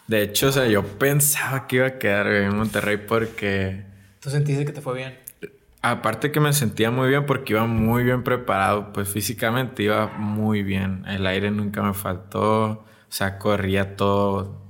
[0.07, 3.85] De hecho, o sea, yo pensaba que iba a quedar en Monterrey porque.
[4.19, 5.17] Tú sentiste que te fue bien.
[5.81, 10.63] Aparte que me sentía muy bien porque iba muy bien preparado, pues físicamente iba muy
[10.63, 11.03] bien.
[11.07, 12.65] El aire nunca me faltó.
[12.65, 14.61] O sea, corría todo,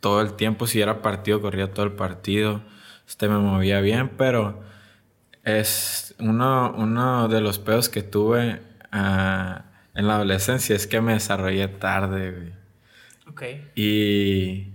[0.00, 0.66] todo el tiempo.
[0.66, 2.62] Si era partido, corría todo el partido.
[3.06, 4.62] Este me movía bien, pero
[5.42, 11.12] es uno, uno de los pedos que tuve ah, en la adolescencia es que me
[11.12, 12.52] desarrollé tarde, güey.
[13.26, 13.42] Ok.
[13.74, 14.73] Y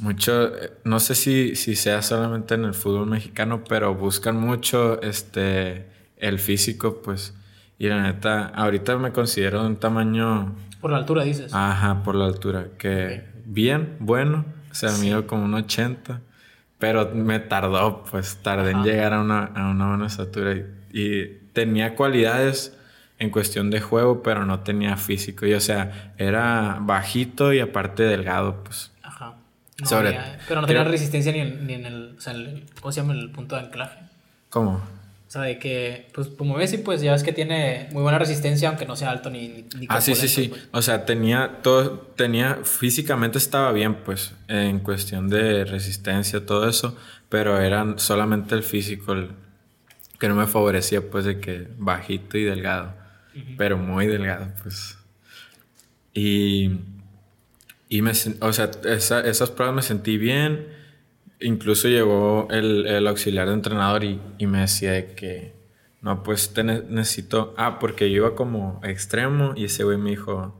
[0.00, 5.00] mucho, eh, no sé si, si sea solamente en el fútbol mexicano, pero buscan mucho
[5.02, 5.86] este
[6.18, 7.34] el físico, pues.
[7.78, 11.52] Y la neta, ahorita me considero de un tamaño, Por la altura dices.
[11.52, 16.20] ajá, por la altura, que bien, bueno, o sea, mido como un 80,
[16.78, 21.26] pero me tardó, pues tardé en llegar a una, a una buena estatura y, y
[21.52, 22.76] tenía cualidades
[23.18, 25.46] en cuestión de juego, pero no tenía físico.
[25.46, 28.90] Y o sea, era bajito y aparte delgado, pues.
[29.80, 32.32] No Sobre- había- pero no tenía creo- resistencia ni en, ni en el, o sea,
[32.34, 33.98] en el- ¿Cómo se llama el punto de anclaje?
[34.48, 34.72] ¿Cómo?
[35.28, 38.18] O sea, de que, pues, como ves, y pues ya ves que tiene muy buena
[38.18, 39.48] resistencia, aunque no sea alto ni.
[39.48, 40.48] ni ni Ah, sí, sí, sí.
[40.48, 46.68] corpulento, O sea, tenía todo, tenía, físicamente estaba bien, pues, en cuestión de resistencia, todo
[46.68, 46.96] eso,
[47.28, 49.30] pero eran solamente el físico el
[50.20, 52.94] que no me favorecía, pues, de que bajito y delgado,
[53.58, 54.96] pero muy delgado, pues.
[56.14, 56.78] Y,
[57.88, 60.66] y me, o sea, esa- esas pruebas me sentí bien.
[61.40, 65.54] Incluso llegó el, el auxiliar de entrenador y, y me decía de que,
[66.00, 70.10] no, pues te ne- necesito, ah, porque yo iba como extremo y ese güey me
[70.10, 70.54] dijo,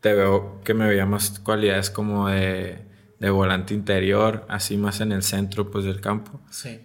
[0.00, 2.78] te veo que me veía más cualidades como de,
[3.18, 6.40] de volante interior, así más en el centro, pues, del campo.
[6.50, 6.80] Sí.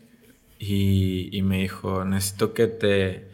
[0.59, 3.29] Y, y me dijo, necesito que te,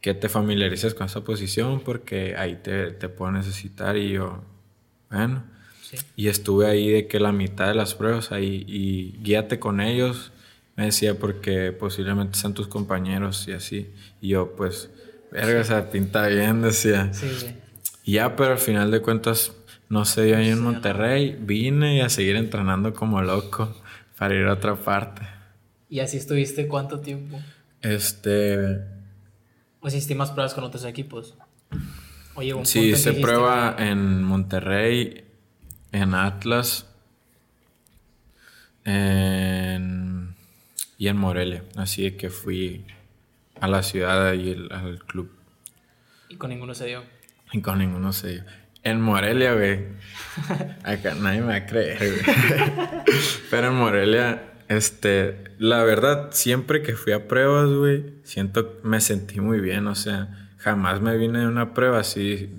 [0.00, 4.42] que te familiarices con esa posición porque ahí te, te puedo necesitar y yo,
[5.10, 5.44] bueno.
[5.92, 5.98] Sí.
[6.16, 10.32] Y estuve ahí de que la mitad de las pruebas ahí y guíate con ellos,
[10.76, 13.90] me decía, porque posiblemente sean tus compañeros y así.
[14.20, 14.90] Y yo, pues,
[15.30, 17.12] verga, o sea, pinta bien, decía.
[17.12, 17.54] Sí, sí.
[18.04, 19.52] Y ya, pero al final de cuentas,
[19.88, 23.76] no sé, yo ahí en Sí, Monterrey vine a seguir entrenando como loco
[24.18, 25.22] para ir a otra parte.
[25.88, 27.38] ¿Y así estuviste cuánto tiempo?
[27.82, 28.78] Este,
[29.80, 31.34] ¿O hiciste más pruebas con otros equipos?
[32.34, 35.24] O llegó un sí, hice dijiste, prueba en Monterrey,
[35.92, 36.86] en Atlas
[38.84, 40.34] en-
[40.98, 41.64] y en Morelia.
[41.76, 42.84] Así que fui
[43.60, 45.30] a la ciudad y el- al club.
[46.28, 47.04] Y con ninguno se dio.
[47.52, 48.44] Y con ninguno se dio.
[48.82, 49.80] En Morelia, güey.
[50.84, 52.24] Acá nadie me va a creer, güey.
[53.50, 59.40] Pero en Morelia, este, la verdad, siempre que fui a pruebas, güey, siento, me sentí
[59.40, 59.86] muy bien.
[59.86, 62.50] O sea, jamás me vine de una prueba así,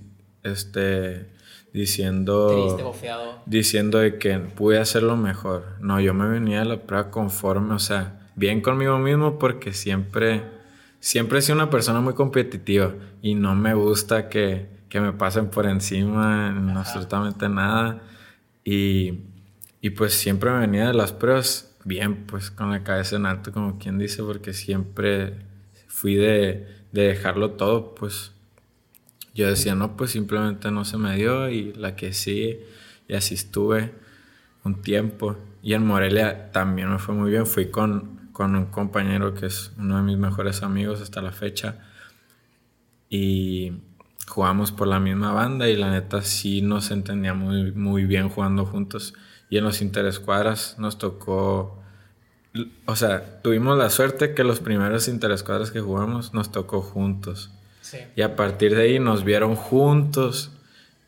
[0.44, 1.26] este,
[1.74, 3.42] diciendo Triste, bofeado.
[3.46, 5.76] diciendo de que pude hacerlo mejor.
[5.80, 10.44] No, yo me venía a la prueba conforme, o sea, bien conmigo mismo porque siempre,
[11.00, 15.50] siempre he sido una persona muy competitiva y no me gusta que, que me pasen
[15.50, 18.02] por encima en absolutamente nada.
[18.64, 19.22] Y,
[19.82, 23.52] y pues siempre me venía de las pruebas bien, pues con la cabeza en alto,
[23.52, 25.34] como quien dice, porque siempre
[25.88, 28.32] fui de, de dejarlo todo, pues
[29.34, 32.60] yo decía, no, pues simplemente no se me dio y la que sí,
[33.08, 33.94] y así estuve
[34.64, 35.38] un tiempo.
[35.62, 39.72] Y en Morelia también me fue muy bien, fui con, con un compañero que es
[39.78, 41.80] uno de mis mejores amigos hasta la fecha
[43.10, 43.74] y
[44.28, 48.66] jugamos por la misma banda y la neta sí nos entendíamos muy, muy bien jugando
[48.66, 49.14] juntos.
[49.50, 51.80] Y en los interescuadras nos tocó,
[52.86, 57.52] o sea, tuvimos la suerte que los primeros interescuadras que jugamos nos tocó juntos.
[57.94, 58.00] Sí.
[58.16, 60.52] Y a partir de ahí nos vieron juntos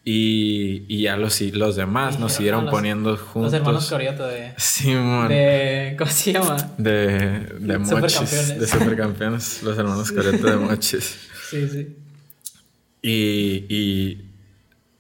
[0.07, 3.51] y, y ya los, los demás nos siguieron "Ah, los- poniendo juntos.
[3.51, 5.27] Los hermanos Corioto de, Simón.
[5.29, 5.95] de.
[5.97, 6.57] ¿Cómo se llama?
[6.77, 8.59] De, de mochis.
[8.59, 9.63] De supercampeones.
[9.63, 11.17] los hermanos Coreto de mochis.
[11.49, 11.95] Sí, sí.
[13.03, 14.25] Y, y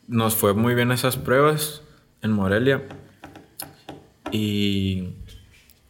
[0.07, 1.81] nos fue muy bien esas pruebas
[2.21, 2.83] en Morelia.
[4.31, 5.09] Y,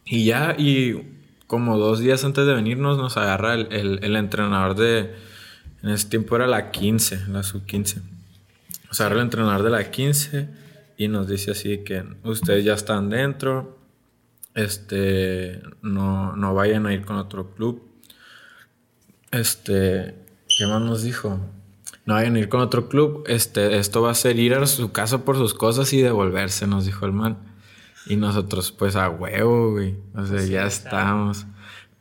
[0.04, 1.02] y ya, y
[1.46, 5.14] como dos días antes de venirnos, nos agarra el, el- el entrenador de.
[5.82, 8.00] En ese tiempo era la 15, la sub 15.
[8.88, 10.48] Nos agarra el entrenador de la 15
[10.96, 13.78] y nos dice así que ustedes ya están dentro.
[14.54, 17.82] Este, no, no vayan a ir con otro club.
[19.30, 20.14] Este,
[20.56, 21.38] ¿qué más nos dijo?
[22.06, 23.24] No vayan a ir con otro club.
[23.26, 26.86] Este, esto va a ser ir a su casa por sus cosas y devolverse, nos
[26.86, 27.36] dijo el man.
[28.06, 29.96] Y nosotros, pues a huevo, güey.
[30.14, 31.32] O sea, Sí, ya claro.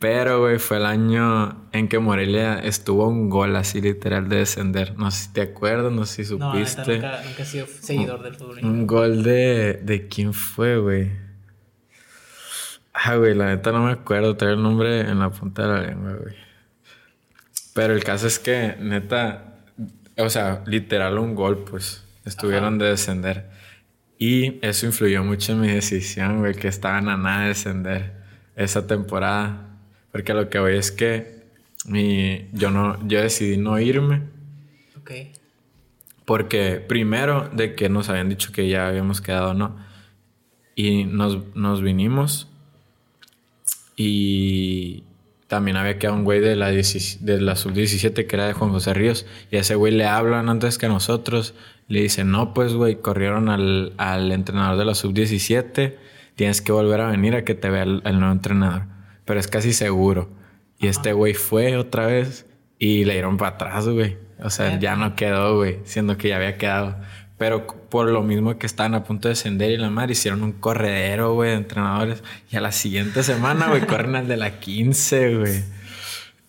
[0.08, 4.96] Pero, güey, fue el año en que Morelia estuvo un gol así literal de descender.
[5.00, 6.94] No sé si te acuerdas, no sé si No, la neta, supiste.
[6.94, 8.60] nunca, nunca he sido seguidor del fútbol.
[8.62, 9.80] Un gol de.
[9.82, 11.12] ¿De quién fue, güey?
[12.94, 14.38] Ah, güey, la neta no me acuerdo.
[14.38, 16.36] Trae el nombre en la punta de la lengua, güey.
[17.74, 19.56] Pero el caso es que, neta.
[20.20, 22.04] O sea, literal un gol, pues.
[22.26, 23.50] Estuvieron de descender.
[24.20, 28.14] Y eso influyó mucho en mi decisión, güey, que estaban a nada de descender
[28.56, 29.72] esa temporada.
[30.16, 31.44] Porque lo que voy es que
[31.88, 34.22] mi, yo, no, yo decidí no irme.
[34.98, 35.12] Ok.
[36.24, 39.76] Porque primero de que nos habían dicho que ya habíamos quedado, ¿no?
[40.74, 42.48] Y nos, nos vinimos
[43.98, 45.04] y
[45.48, 48.72] también había quedado un güey de la, 10 de la sub-17 que era de Juan
[48.72, 49.26] José Ríos.
[49.52, 51.56] Y a ese güey le hablan antes que a nosotros.
[51.90, 55.98] Le dicen, no, pues güey, corrieron al, al entrenador de la sub-17.
[56.36, 58.95] Tienes que volver a venir a que te vea el, el nuevo entrenador.
[59.26, 60.30] Pero es casi seguro.
[60.80, 62.46] Y este güey fue otra vez
[62.80, 64.18] y le dieron para atrás, güey.
[64.40, 66.96] O sea, ya no quedó, güey, siendo que ya había quedado.
[67.38, 70.54] Pero por lo mismo que estaban a punto de descender y la madre, hicieron un
[70.54, 72.24] corredero, güey, de entrenadores.
[72.50, 75.64] Y a la siguiente semana, güey, corren al de la 15, güey.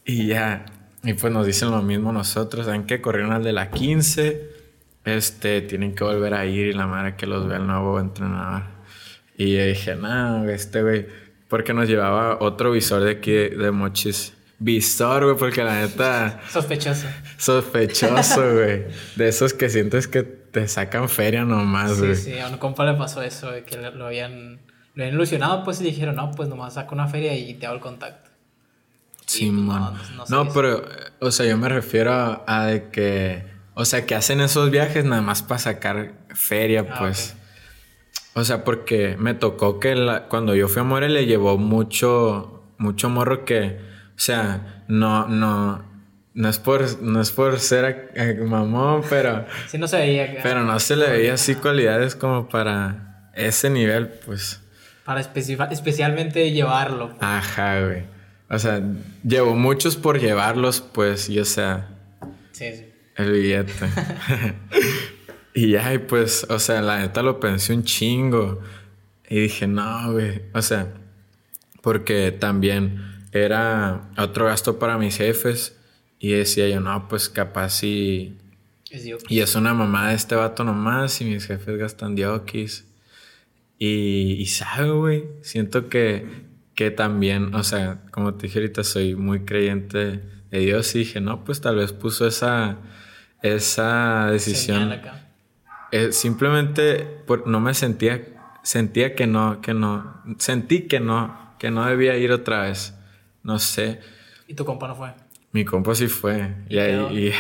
[0.04, 0.66] Y ya,
[1.02, 3.00] y pues nos dicen lo mismo nosotros, ¿saben qué?
[3.00, 4.50] Corrieron al de la 15,
[5.04, 8.64] este, tienen que volver a ir y la madre que los vea el nuevo entrenador.
[9.36, 11.06] Y yo dije, no, güey, este güey,
[11.48, 14.32] porque nos llevaba otro visor de aquí, de, Mochis.
[14.58, 17.06] Visor, güey, porque la neta, Sospechoso.
[17.36, 18.84] sospechoso, güey.
[19.16, 22.14] De esos que sientes que te sacan feria nomás, Sí, güey.
[22.16, 24.60] sí, a un compa le pasó eso, que lo habían,
[24.94, 27.74] lo habían ilusionado, pues y dijeron, no, pues nomás saco una feria y te hago
[27.74, 28.30] el contacto.
[29.26, 29.94] Sí, Y, pues, man.
[30.16, 30.82] no, No, no- pero,
[31.20, 35.04] o sea, yo me refiero a, a de que, o sea, que hacen esos viajes
[35.04, 37.35] nada más para sacar feria, Ah, pues.
[38.38, 43.08] O sea, porque me tocó que la- cuando yo fui a Morelia llevó mucho, mucho
[43.08, 43.78] morro que,
[44.10, 45.82] o sea, no, no,
[46.34, 48.12] no es por, no es por ser
[48.46, 53.30] mamón, pero, Sí, no se veía pero no se le veía así cualidades como para
[53.34, 54.60] ese nivel, pues.
[55.06, 57.08] Para especialmente llevarlo.
[57.10, 57.18] pues.
[57.22, 58.02] Ajá, güey.
[58.50, 58.82] O sea,
[59.26, 61.88] llevo muchos por llevarlos, pues, y o sea,
[62.52, 62.92] Sí, sí.
[63.16, 63.72] el billete.
[65.56, 68.60] y ya, pues, o sea, la neta lo pensé un chingo.
[69.26, 70.42] Y dije, no, güey.
[70.52, 70.92] O sea,
[71.80, 75.74] porque también era otro gasto para mis jefes.
[76.18, 78.36] Y decía yo, no, pues capaz si.
[79.30, 81.22] Y es una mamá de este vato nomás.
[81.22, 82.84] Y mis jefes gastan diokis.
[83.78, 85.24] Y, y sabe, güey.
[85.40, 86.26] Siento que,
[86.74, 90.94] que también, o sea, como te dije ahorita, soy muy creyente de Dios.
[90.94, 92.76] Y dije, no, pues tal vez puso esa,
[93.40, 95.00] esa decisión.
[95.92, 98.22] Eh, simplemente por- no me sentía,
[98.62, 102.94] sentía que no, que no, sentí que no, que no debía ir otra vez.
[103.42, 104.00] No sé.
[104.48, 105.12] Y tu compa no fue.
[105.52, 106.54] Mi compa sí fue.
[106.68, 107.32] Y, ahí-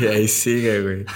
[0.00, 1.04] y ahí sigue, güey.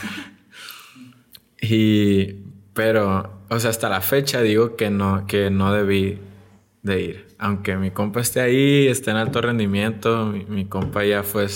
[1.60, 2.36] Y,
[2.72, 6.20] pero, o sea, hasta la fecha digo que no, que no debí
[6.82, 7.26] de ir.
[7.38, 11.46] Aunque mi compa esté ahí, esté en alto rendimiento, mi, mi compa ya fue,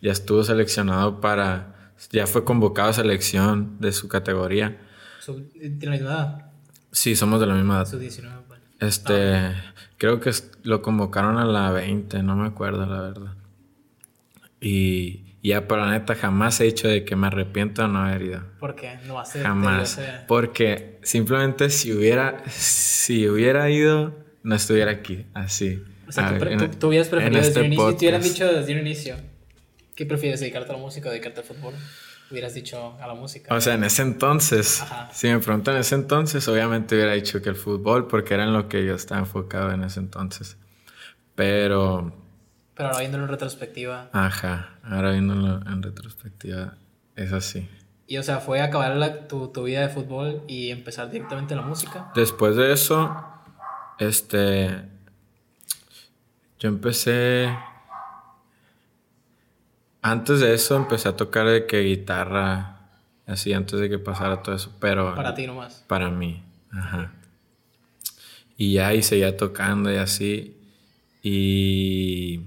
[0.00, 1.71] ya estuvo seleccionado para,
[2.10, 4.78] ya fue convocado a selección de su categoría.
[5.24, 6.50] Tiene la misma edad.
[6.90, 7.86] Sí, somos de la misma edad.
[7.86, 8.60] Sub 19, pues.
[8.80, 9.52] Este,
[9.98, 10.32] creo que
[10.64, 13.34] lo convocaron a la 20, no me acuerdo la verdad.
[14.60, 18.22] Y ya, pero la neta, jamás he dicho de que me arrepiento de no haber
[18.22, 18.42] ido.
[18.60, 18.98] ¿Por qué?
[19.06, 19.42] No va a ser.
[19.42, 20.00] Jamás.
[20.28, 25.82] Porque simplemente si hubiera, si hubiera ido, no estuviera aquí, así.
[26.08, 27.88] O sea, A tú, pre- en- tú- tú hubieras preferido desde este un inicio.
[27.90, 29.16] Te hubieran dicho desde un inicio,
[29.96, 30.40] ¿qué prefieres?
[30.40, 31.74] ¿Dedicarte a la música o dedicarte al fútbol?
[32.30, 33.54] Hubieras dicho a la música.
[33.54, 35.10] O sea, en ese entonces, Ajá.
[35.12, 38.52] si me preguntan en ese entonces, obviamente hubiera dicho que el fútbol, porque era en
[38.54, 40.56] lo que yo estaba enfocado en ese entonces.
[41.34, 42.12] Pero,
[42.74, 44.08] Pero ahora viéndolo en retrospectiva.
[44.12, 46.76] ajá, ahora viéndolo en retrospectiva,
[47.16, 47.68] es así.
[48.06, 51.62] Y o sea, fue acabar la- tu, tu vida de fútbol y empezar directamente la
[51.62, 52.10] música.
[52.14, 53.14] Después de eso,
[53.98, 54.84] este,
[56.58, 57.54] yo empecé,
[60.02, 62.90] antes de eso empecé a tocar de que guitarra,
[63.26, 65.84] así antes de que pasara todo eso, pero Para ti nomás.
[65.86, 67.12] para mí, ajá.
[68.56, 70.56] Y ya y seguía tocando y así,
[71.22, 72.40] y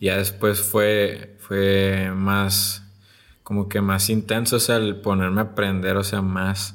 [0.00, 2.82] ya después fue, fue más,
[3.42, 6.74] como que más intenso, o sea, el ponerme a aprender, o sea, más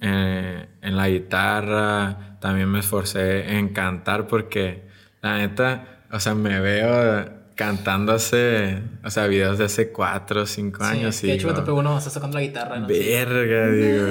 [0.00, 4.86] eh, en la guitarra, también me esforcé en cantar porque
[5.22, 10.46] la neta, o sea, me veo cantando hace, o sea, videos de hace cuatro o
[10.46, 12.78] cinco años Sí, y de hecho digo, topé uno, estás tocando la guitarra.
[12.86, 14.06] verga, digo,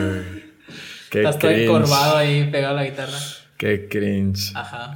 [1.10, 3.18] qué Estás todo encorvado ahí pegado a la guitarra.
[3.58, 4.52] qué cringe.
[4.56, 4.96] Ajá.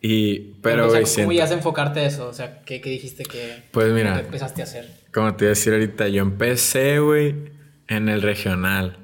[0.00, 2.28] Y, pero, o sea, güey, ¿cómo siento- a enfocarte a eso?
[2.28, 4.14] O sea, ¿qué, qué dijiste que, Pues mira.
[4.14, 4.88] que empezaste a hacer?
[5.12, 7.34] Como te iba a decir ahorita, yo empecé, güey,
[7.88, 8.96] en el regional,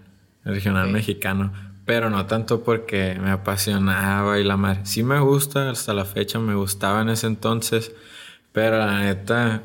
[0.45, 1.53] el regional mexicano,
[1.85, 4.81] pero no tanto porque me apasionaba y la madre.
[4.85, 7.91] Sí me gusta, hasta la fecha me gustaba en ese entonces,
[8.55, 9.63] pero la neta,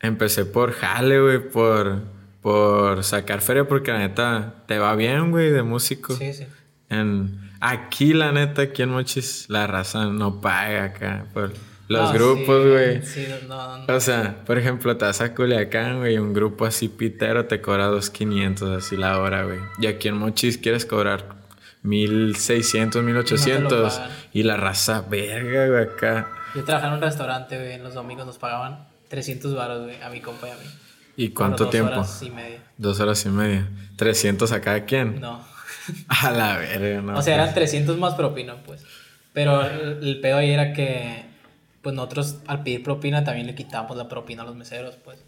[0.00, 2.00] empecé por jale, güey, por,
[2.42, 6.16] por sacar feria, porque la neta, te va bien, güey, de músico.
[6.16, 6.44] Sí, sí.
[6.88, 11.52] En, aquí, la neta, aquí en Mochis, la raza no paga acá por
[11.86, 13.02] los No, grupos, sí, güey.
[13.02, 13.94] Sí, no, no.
[13.94, 17.88] O sea, por ejemplo, te vas a Culiacán, güey, un grupo así pitero te cobra
[17.88, 19.60] 2.500 así la hora, güey.
[19.78, 21.36] Y aquí en Mochis quieres cobrar
[21.84, 23.68] 1.600, 1.800.
[23.68, 24.10] pagan.
[24.32, 26.28] Y la raza, verga, güey, acá.
[26.54, 30.08] Yo trabajaba en un restaurante, güey, en los domingos nos pagaban 300 baros, güey, a
[30.08, 30.66] mi compa y a mí.
[31.16, 31.92] ¿Y cuánto dos tiempo?
[31.92, 32.60] horas y media.
[32.76, 33.68] Dos horas y media.
[33.96, 35.20] 300 a cada quien.
[35.20, 35.40] No.
[36.08, 37.18] A la verga, no.
[37.18, 37.56] o sea, eran pues.
[37.56, 38.82] 300 más propina, pues.
[39.32, 41.26] Pero el, el pedo ahí era que,
[41.82, 45.18] pues nosotros al pedir propina también le quitábamos la propina a los meseros, pues.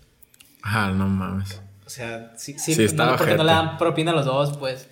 [0.63, 1.61] Ah, no mames.
[1.85, 4.89] O sea, sí, sí, Sí, no, porque no le dan propina a los dos, pues.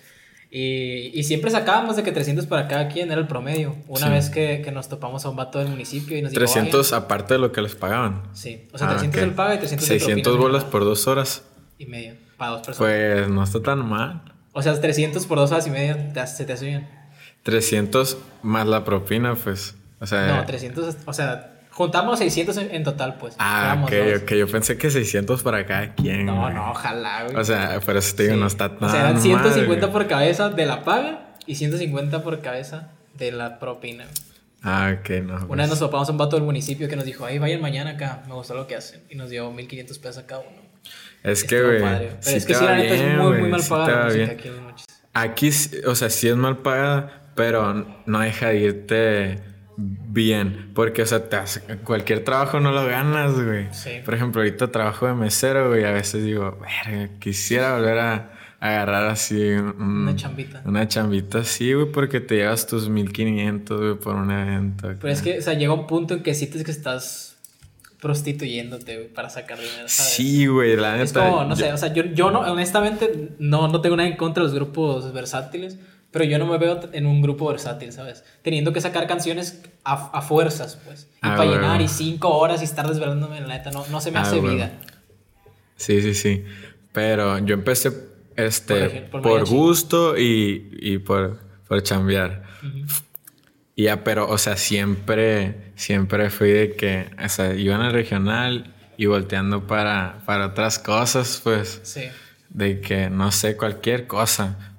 [0.51, 3.75] Y, y siempre sacábamos de que 300 para cada quien era el promedio.
[3.87, 4.11] Una Sí.
[4.13, 7.33] vez que, que nos topamos a un vato del municipio y nos dijo, 300 aparte
[7.33, 8.23] de lo que les pagaban.
[8.33, 9.27] Sí, o sea, Ah, 300 ok.
[9.27, 11.43] el paga y 300 de 600 propina, bolas por dos horas.
[11.77, 12.77] Y medio, para dos personas.
[12.77, 14.21] Pues no está tan mal.
[14.53, 16.87] O sea, 300 por dos horas y media te se te hace bien.
[17.43, 19.75] 300 más la propina, pues.
[19.99, 20.37] O sea.
[20.37, 23.35] No, 300, o sea, juntamos 600 en, en total, pues.
[23.37, 24.21] Ah, Éramos ok, dos.
[24.23, 24.31] ok.
[24.31, 26.25] Yo pensé que 600 para cada quien.
[26.25, 26.53] No, güey.
[26.53, 27.35] no, ojalá, güey.
[27.35, 28.39] O sea, por eso te digo, Sí.
[28.41, 32.23] no está tan O sea, eran 150 mal, por cabeza de la paga y 150
[32.23, 34.05] por cabeza de la propina.
[34.63, 35.33] Ah, ok, no.
[35.35, 35.57] Una pues.
[35.59, 38.23] vez nos topamos a un vato del municipio que nos dijo, ay, vayan mañana acá,
[38.27, 39.01] me gustó lo que hacen.
[39.09, 40.57] Y nos dio 1500 pesos a cada uno.
[41.23, 41.79] Es que, güey.
[41.81, 44.75] Pero sí es que sí, la neta es muy, muy mal sí pagada aquí en.
[45.13, 45.49] Aquí,
[45.85, 49.39] o sea, sí es mal pagada, pero no deja de irte
[49.77, 50.71] bien.
[50.73, 53.67] Porque, o sea, te hace- cualquier trabajo no lo ganas, güey.
[53.73, 53.89] Sí.
[54.03, 55.83] Por ejemplo, ahorita trabajo de mesero, güey.
[55.83, 60.61] A veces digo, verga, quisiera volver a agarrar así un- Una chambita.
[60.65, 64.89] Una chambita así, güey, porque te llevas tus 1500, güey, por un evento.
[64.99, 67.35] Pero es que, o sea, llega un punto en que sientes que estás
[67.99, 70.13] prostituyéndote, güey, para sacar dinero, ¿sabes?
[70.13, 71.03] Sí, güey, la neta.
[71.03, 74.07] Es como, no yo- sé, o sea, yo, yo no, honestamente, no, no tengo nada
[74.09, 75.77] en contra de los grupos versátiles,
[76.15, 78.23] pero yo no me veo en un grupo versátil, ¿sabes?
[78.41, 81.09] Teniendo que sacar canciones a, a fuerzas, pues.
[81.15, 81.55] Y Ah, para huevo.
[81.55, 84.37] llenar y cinco horas y estar desvelándome, la neta, no, no se me Ah, hace
[84.39, 84.55] huevo.
[84.55, 84.71] vida.
[85.75, 86.45] Sí, sí, sí.
[86.93, 87.91] Pero yo empecé
[88.37, 89.51] este, Por por, ej- por mariachi.
[89.53, 91.37] gusto y, y por,
[91.67, 92.43] por chambear.
[93.75, 97.91] Y ya, pero, o sea, siempre, siempre fui de que, o sea, iba en el
[97.91, 102.03] regional y volteando para, para otras cosas, pues, Sí.
[102.49, 104.74] de que, no sé, cualquier cosa.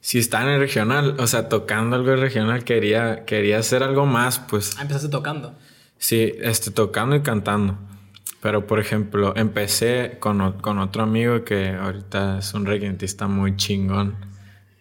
[0.00, 4.38] Si está en el regional, o sea, tocando algo regional, quería, quería hacer algo más,
[4.38, 4.76] pues.
[4.78, 5.54] Ah, empezaste tocando.
[5.98, 7.78] Sí, este, tocando y cantando.
[8.40, 14.16] Pero, por ejemplo, empecé con, con otro amigo que ahorita es un requintista muy chingón.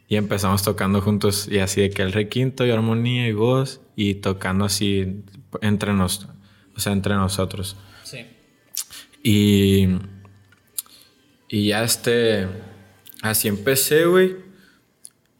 [0.07, 4.15] Y empezamos tocando juntos y así de que el requinto y armonía y voz y
[4.15, 5.23] tocando así
[5.61, 6.27] entre nos,
[6.75, 7.75] o sea, entre nosotros.
[8.03, 8.25] Sí.
[9.21, 9.87] Y,
[11.47, 12.47] y ya este,
[13.21, 14.48] así empecé, güey.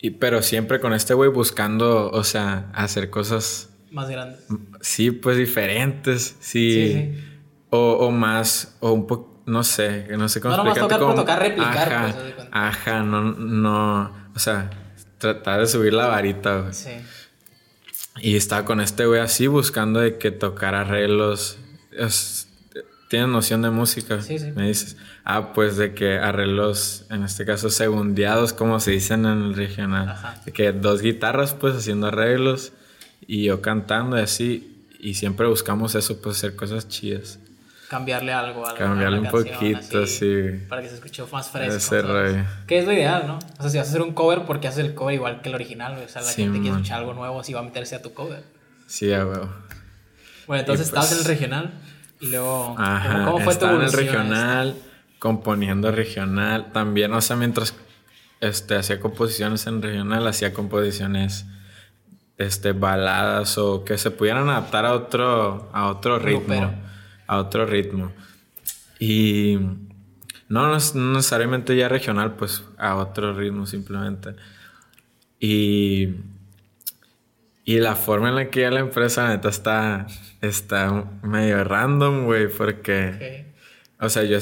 [0.02, 4.38] Y, pero siempre con este güey buscando, o sea, hacer cosas Más grande.
[4.82, 6.72] Sí, pues diferentes, sí.
[6.74, 7.24] Sí, sí.
[7.70, 11.08] O, o más, o un poco, no sé, no sé cómo No explicarte tocar por
[11.10, 14.70] cómo- tocar, replicar, Ajá, pues, ajá, no, no, o sea,
[15.18, 16.74] tratar de subir la varita, güey.
[16.74, 16.91] Sí.
[18.22, 21.58] Y estaba con este güey así buscando de que tocara arreglos.
[23.10, 24.22] ¿Tienes noción de música?
[24.22, 24.51] Sí, sí.
[24.55, 24.95] Me dices.
[25.26, 30.10] Ah, pues de que arreglos, en este caso, segundeados, como se dicen en el regional.
[30.10, 30.39] Ajá.
[30.45, 32.72] De que dos guitarras, pues, haciendo arreglos
[33.28, 34.86] y yo cantando y así.
[34.99, 37.39] Y siempre buscamos eso, pues, hacer cosas chidas.
[37.89, 40.43] Cambiarle algo, algo Cambiarle a la un canción, poquito, sí.
[40.70, 41.76] Para que se escuche más fresco.
[41.78, 42.43] Ese rollo.
[42.68, 43.39] Que es lo ideal, ¿no?
[43.57, 45.55] O sea, si vas a hacer un cover, porque haces el cover igual que el
[45.55, 45.93] original?
[45.93, 48.14] O sea, la Sí, gente quiere escuchar algo nuevo, si va a meterse a tu
[48.14, 48.43] cover.
[48.86, 49.49] Sí, a huevo.
[50.45, 51.74] Bueno, entonces Y pues- estabas en el regional
[52.20, 52.76] y luego.
[52.76, 54.76] ¿cómo- Ajá, ¿Cómo, fue tu en el regional,
[55.20, 56.72] componiendo regional.
[56.72, 57.74] También, o sea, mientras
[58.41, 61.45] este, hacía composiciones en regional, hacía composiciones
[62.38, 66.74] este, baladas o que se pudieran adaptar a otro, a otro ritmo.
[67.28, 68.11] A otro ritmo.
[68.97, 69.57] Y
[70.47, 74.36] no, no no necesariamente ya regional, pues a otro ritmo simplemente.
[75.39, 76.15] Y,
[77.65, 80.07] y la forma en la que ya la empresa neta está,
[80.41, 83.45] está medio random, güey, porque...
[84.01, 84.39] O sea, yo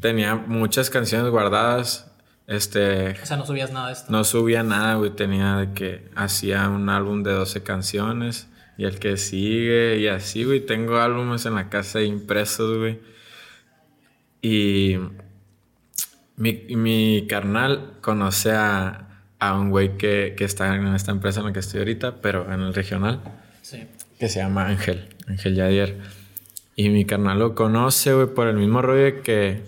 [0.00, 2.10] tenía muchas canciones guardadas.
[2.46, 3.10] Este.
[3.10, 4.10] O sea, no subías nada de esto.
[4.10, 5.10] No subía nada, güey.
[5.10, 8.48] Tenía de que hacía un álbum de 12 canciones.
[8.76, 9.98] Y el que sigue.
[9.98, 10.60] Y así, güey.
[10.66, 13.00] Tengo álbumes en la casa impresos, güey.
[14.42, 14.96] Y.
[16.36, 21.46] Mi, mi carnal conoce a, a un güey que, que está en esta empresa en
[21.46, 23.20] la que estoy ahorita, pero en el regional.
[24.20, 25.96] Que se llama Ángel, Ángel Yadier.
[26.76, 29.62] Y mi carnal lo conoce, güey, por el mismo rollo que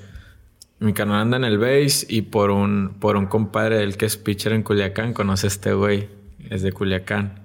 [0.78, 4.18] mi carnal anda en el bass y por un, por un compadre del que es
[4.18, 6.08] pitcher en Culiacán, conoce a este güey,
[6.50, 7.40] es de Culiacán.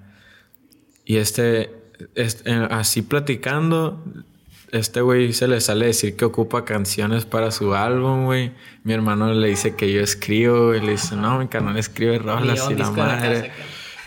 [1.04, 1.70] Y este,
[2.14, 4.04] este, eh, así platicando,
[4.70, 8.52] este güey se le sale decir que ocupa canciones para su álbum, güey.
[8.84, 10.84] Mi hermano le dice que yo escribo, güey.
[10.84, 13.50] Le dice, no, mi carnal escribe rolas y la madre.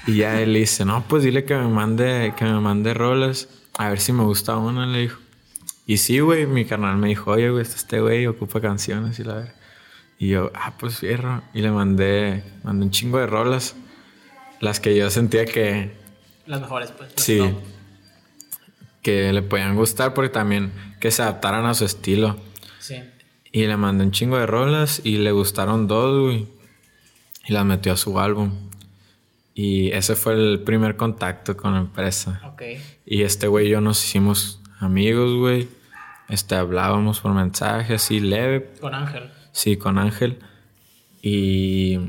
[0.08, 3.48] Y ya él dice, no, pues dile que me mande, que me mande rolas.
[3.78, 5.20] A ver si me gusta una, le dijo.
[5.86, 9.36] Y sí, güey, mi carnal me dijo, oye, güey, este güey ocupa canciones y la
[9.36, 9.54] ver.
[10.18, 11.42] Y yo, ah, pues fierro.
[11.54, 13.76] Y le mandé, mandé un chingo de rolas.
[14.60, 15.92] Las que yo sentía que,
[16.46, 17.12] Las mejores, pues.
[17.16, 17.42] las sí,
[19.02, 22.38] que le podían gustar porque también que se adaptaran a su estilo.
[22.80, 22.98] Sí.
[23.52, 26.48] Y le mandé un chingo de rolas y le gustaron dos, güey.
[27.48, 28.71] Y las metió a su álbum.
[29.54, 32.42] Y ese fue el primer contacto con la empresa.
[32.46, 32.64] Ok.
[33.06, 35.68] Y este güey y yo nos hicimos amigos, güey.
[36.30, 38.72] Este, hablábamos por mensaje así leve.
[38.80, 39.30] Con Ángel.
[39.52, 40.40] Sí, con Ángel.
[41.22, 42.00] Y.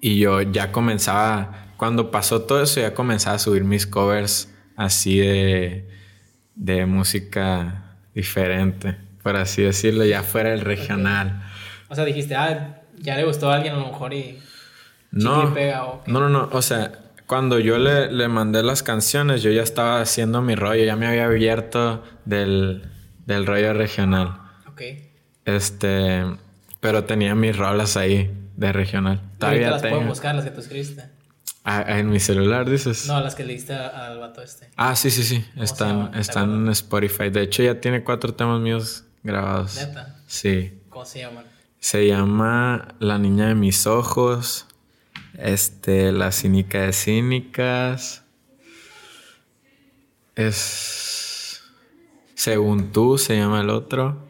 [0.00, 1.68] Y yo ya comenzaba.
[1.78, 5.88] Cuando pasó todo eso, ya comenzaba a subir mis covers así de.
[6.54, 8.96] de música diferente.
[9.22, 11.42] Por así decirlo, ya fuera el regional.
[11.88, 14.38] O sea, dijiste, ah, ya le gustó a alguien a lo mejor y.
[15.12, 16.48] No, pega, no, no, no.
[16.52, 16.92] O sea,
[17.26, 21.06] cuando yo le, le mandé las canciones, yo ya estaba haciendo mi rollo, ya me
[21.06, 22.90] había abierto del,
[23.26, 24.40] del rollo regional.
[24.68, 24.82] Ok.
[25.44, 26.24] Este,
[26.80, 29.20] pero tenía mis rolas ahí de regional.
[29.38, 30.00] Todavía las tengo.
[30.02, 31.04] buscar, las que tú escribiste.
[31.64, 33.06] Ah, en mi celular dices.
[33.06, 34.70] No, las que le diste al vato este.
[34.76, 35.44] Ah, sí, sí, sí.
[35.56, 37.30] Están, están en Spotify.
[37.30, 39.76] De hecho, ya tiene cuatro temas míos grabados.
[39.76, 40.16] Neta.
[40.26, 40.80] Sí.
[40.88, 41.44] ¿Cómo se llaman?
[41.78, 44.66] Se llama La niña de mis ojos.
[45.40, 48.24] Este, La cínica de cínicas.
[50.36, 51.62] Es.
[52.34, 54.28] Según tú, se llama el otro.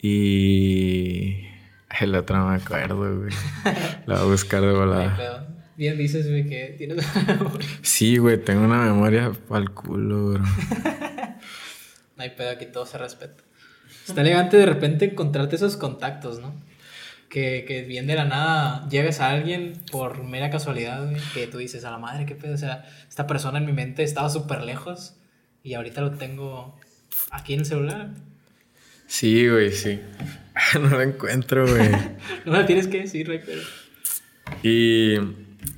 [0.00, 1.44] Y.
[2.00, 3.32] El otro no me acuerdo, güey.
[4.06, 5.48] La voy a buscar de volada.
[5.76, 7.04] Bien dices, güey, que tienes.
[7.82, 10.44] Sí, güey, tengo una memoria pa'l culo, bro.
[12.16, 13.42] no hay pedo, aquí todo se respeta.
[14.06, 16.54] Está elegante de repente encontrarte esos contactos, ¿no?
[17.28, 21.58] Que, que bien de la nada llegues a alguien por mera casualidad, güey, que tú
[21.58, 22.54] dices, a la madre, qué pedo.
[22.54, 25.16] O sea, esta persona en mi mente estaba súper lejos
[25.62, 26.78] y ahorita lo tengo
[27.30, 28.10] aquí en el celular.
[29.06, 30.00] Sí, güey, sí.
[30.80, 31.90] No lo encuentro, güey.
[32.44, 33.62] No me tienes que decir, güey, pero.
[34.62, 35.18] Y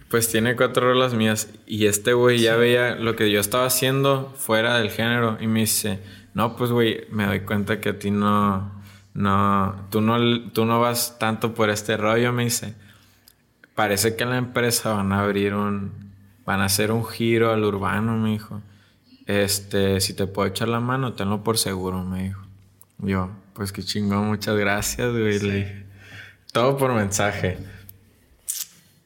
[0.09, 1.49] pues tiene cuatro rolas mías.
[1.67, 5.39] Y este güey ya veía lo que yo estaba haciendo fuera del género.
[5.41, 6.01] Y me dice,
[6.35, 8.78] no, pues güey, me doy cuenta que a ti no,
[9.15, 12.75] no, tú no, tú no vas tanto por este rollo, me dice.
[13.75, 15.93] Parece que en la empresa van a abrir un,
[16.45, 18.63] van a hacer un giro al urbano, me dijo.
[19.27, 22.43] Este, si te puedo echar la mano, tenlo por seguro, me dijo.
[22.99, 25.39] Yo, pues qué chingón, muchas gracias, güey.
[25.39, 25.87] Le dije.
[26.53, 27.59] Todo por mensaje.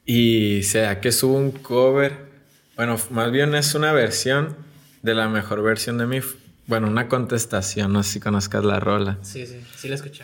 [0.05, 2.31] Y sea que subo un cover.
[2.75, 4.55] Bueno, más bien es una versión
[5.01, 6.21] de la mejor versión de mi.
[6.67, 7.91] Bueno, una contestación.
[7.93, 9.17] No sé si conozcas la rola.
[9.21, 10.23] Sí, sí, sí la escuché.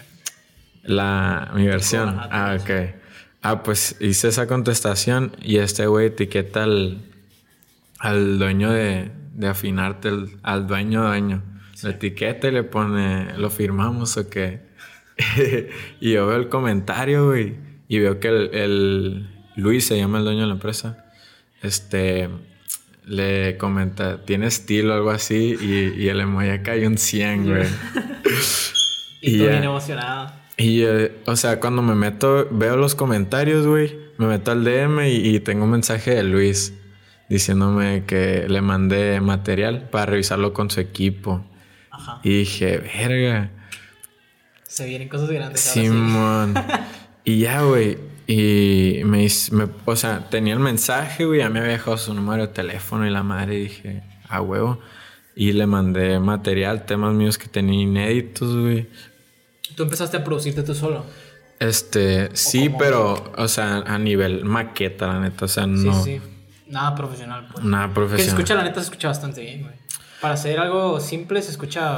[0.84, 2.10] La, mi versión.
[2.10, 2.70] Ajá, Ah, ok.
[3.42, 7.02] Ah, pues hice esa contestación y este güey etiqueta al,
[8.00, 11.44] al dueño de, de afinarte, el- al dueño dueño.
[11.84, 14.62] Lo etiqueta y le pone, ¿lo firmamos o qué?
[16.02, 17.56] y yo veo el comentario, güey,
[17.88, 21.06] y veo que el, el Luis se llama el dueño de la empresa.
[21.62, 22.30] Este
[23.10, 27.68] le comenta, tiene estilo, algo así, y, y el emoji acá hay un 100, güey.
[29.22, 29.49] Y, Y tú ya.
[29.51, 30.32] bien emocionado.
[30.55, 35.07] Y, eh, o sea, cuando me meto, veo los comentarios, güey, me meto al DM
[35.07, 36.74] y, y tengo un mensaje de Luis
[37.28, 41.43] diciéndome que le mandé material para revisarlo con su equipo.
[41.91, 42.22] Ajá.
[42.24, 43.51] Y dije, verga,
[44.64, 45.68] Se vienen cosas grandes.
[45.68, 45.88] ahora sí.
[45.88, 46.53] Simón.
[47.26, 47.97] y ya, güey.
[48.32, 52.46] Y me, me- o sea, tenía el mensaje, güey, ya me había dejado su número
[52.46, 54.80] de teléfono y la madre y dije, a huevo.
[55.36, 58.88] Y le mandé material, temas míos que tenía inéditos, güey.
[59.76, 61.06] Tú empezaste a producirte tú solo.
[61.60, 66.22] Este, sí, pero, o sea, a nivel maqueta, la neta, o sea, Sí, no, sí.
[66.68, 67.66] Nada profesional, pues.
[67.66, 68.36] nada Que se profesional.
[68.38, 69.74] escucha, la neta, se escucha bastante bien, güey.
[70.22, 71.96] Para hacer algo simple se escucha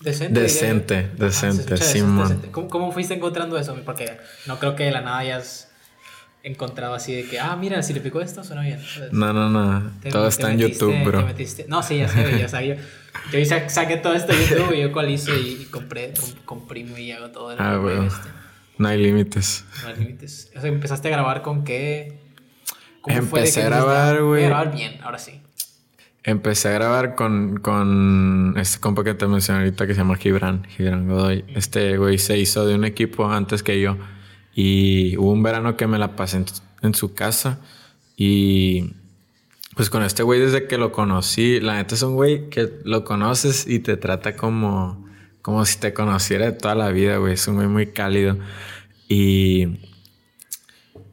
[0.00, 0.40] decente.
[0.40, 2.42] Decente, decente, Simón.
[2.50, 3.76] ¿Cómo, ¿Cómo fuiste encontrando eso?
[3.84, 5.68] Porque no creo que de la nada hayas
[6.42, 8.80] encontrado así de que, ah, mira, si le pico esto, suena bien.
[9.12, 9.92] No, no, no.
[10.00, 11.26] Te- Todo te está en YouTube, bro.
[11.26, 12.74] metiste- No, sí, ya sé, güey, o sea, yo,
[13.30, 17.12] yo saqué todo esto de YouTube y yo ecualizo y, y compré, com- comprimo y
[17.12, 18.06] hago todo el Ah, güey.
[18.06, 18.28] este.
[18.78, 19.64] No hay límites.
[19.82, 20.50] No hay límites.
[20.56, 22.18] O sea, empezaste a grabar con qué.
[23.02, 24.44] ¿Cómo fue de Empecé que a grabar, "Ah, voy güey.
[24.44, 25.42] a grabar bien, ahora sí.
[26.22, 30.64] Empecé a grabar con, con este compa que te mencioné ahorita que se llama Gibran,
[30.64, 31.44] Gibran Godoy.
[31.48, 33.96] Este güey se hizo de un equipo antes que yo.
[34.54, 36.46] Y hubo un verano que me la pasé en,
[36.82, 37.60] en su casa.
[38.16, 38.92] Y
[39.74, 43.04] pues con este güey desde que lo conocí, la neta es un güey que lo
[43.04, 45.08] conoces y te trata como,
[45.40, 47.32] como si te conociera de toda la vida, güey.
[47.32, 48.36] Es un güey muy cálido.
[49.08, 49.78] Y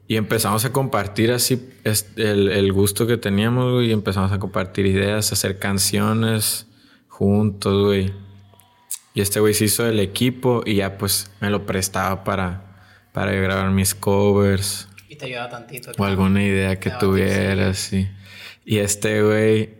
[0.08, 1.56] y empezamos a compartir así
[1.90, 3.88] es- el, el gusto que teníamos, güey.
[3.88, 6.66] Y empezamos a compartir ideas, a hacer canciones
[7.08, 8.12] juntos, güey.
[9.14, 12.80] Y este güey se hizo el equipo y ya pues me lo prestaba para,
[13.12, 15.90] para grabar mis covers Y te ayuda tantito.
[15.98, 18.06] o alguna idea que Ah, tuviera, sí.
[18.64, 19.70] Y este güey,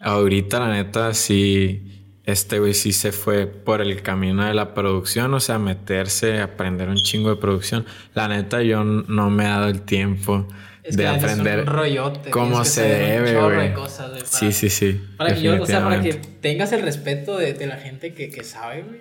[0.00, 1.82] ahorita la neta sí,
[2.24, 6.88] este güey sí se fue por el camino de la producción, o sea, meterse, aprender
[6.88, 7.84] un chingo de producción.
[8.14, 10.46] La neta yo no me he dado el tiempo
[10.88, 13.74] Es que de la neta es aprender un rollote, cómo que se debe, de güey.
[13.74, 15.00] para- Sí, sí, sí.
[15.16, 18.30] Para que yo, o sea, para que tengas el respeto de, de la gente que,
[18.30, 19.00] que sabe, güey.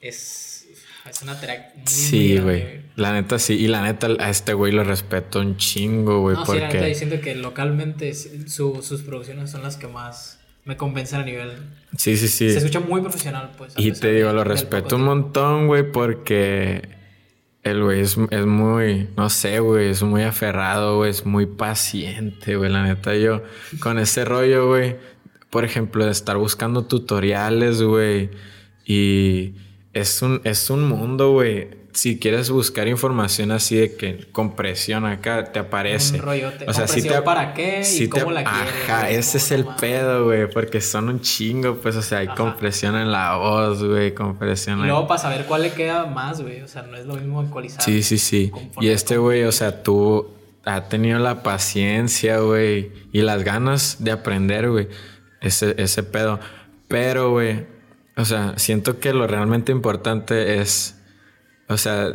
[0.00, 0.66] Es,
[1.08, 2.80] es una track muy, Sí, güey.
[2.96, 3.54] La neta sí.
[3.54, 6.36] Y la neta a este güey lo respeto un chingo, güey.
[6.36, 6.86] No, sí, la neta, porque...
[6.86, 11.50] diciendo que localmente su- sus producciones son las que más me convencen a nivel.
[11.96, 12.50] Sí, sí, sí.
[12.50, 13.72] Se escucha muy profesional, pues.
[13.76, 16.82] Y te digo, de- lo respeto un montón, güey, porque
[17.62, 22.56] el güey es, es muy, no sé, güey, es muy aferrado, güey, es muy paciente,
[22.56, 22.70] güey.
[22.70, 23.42] La neta, yo
[23.80, 24.96] con ese rollo, güey,
[25.50, 28.30] por ejemplo, de estar buscando tutoriales, güey,
[28.84, 29.54] y
[29.92, 31.77] es un, es un mundo, güey.
[31.92, 36.14] Si quieres buscar información así de que compresión acá te aparece.
[36.16, 36.64] Un rollote.
[36.68, 39.44] O sea, si ¿Compresión te para qué y te- cómo la quieres, Ajá, ese ¿Cómo
[39.44, 42.36] es el pedo, güey, porque son un chingo, pues, o sea, hay Ajá.
[42.36, 44.86] compresión en la voz, güey, compresión en...
[44.88, 46.60] luego para saber cuál le queda más, güey.
[46.62, 47.82] O sea, no es lo mismo ecualizar.
[47.82, 48.52] Sí, sí, sí.
[48.80, 50.30] Y este güey, o sea, tú
[50.64, 54.88] has tenido la paciencia, güey, y las ganas de aprender, güey,
[55.40, 56.38] ese, ese pedo.
[56.86, 57.66] Pero, güey,
[58.16, 60.97] o sea, siento que lo realmente importante es,
[61.68, 62.12] o sea,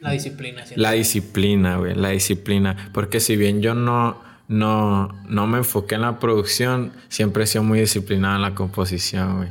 [0.00, 0.64] La disciplina.
[0.64, 0.80] siento.
[0.82, 2.90] la disciplina, güey, la disciplina.
[2.92, 7.64] Porque si bien yo no, no, no me enfoqué en la producción, siempre he sido
[7.64, 9.48] muy disciplinado en la composición, güey.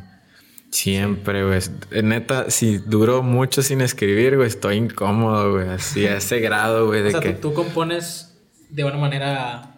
[0.70, 1.60] Siempre, güey.
[2.04, 5.70] Neta, si duro mucho sin escribir, güey, estoy incómodo, güey.
[5.70, 7.32] Así, a ese grado, güey, O de sea, que...
[7.34, 8.34] tú, compones
[8.70, 9.76] de una manera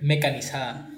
[0.00, 0.88] mecanizada.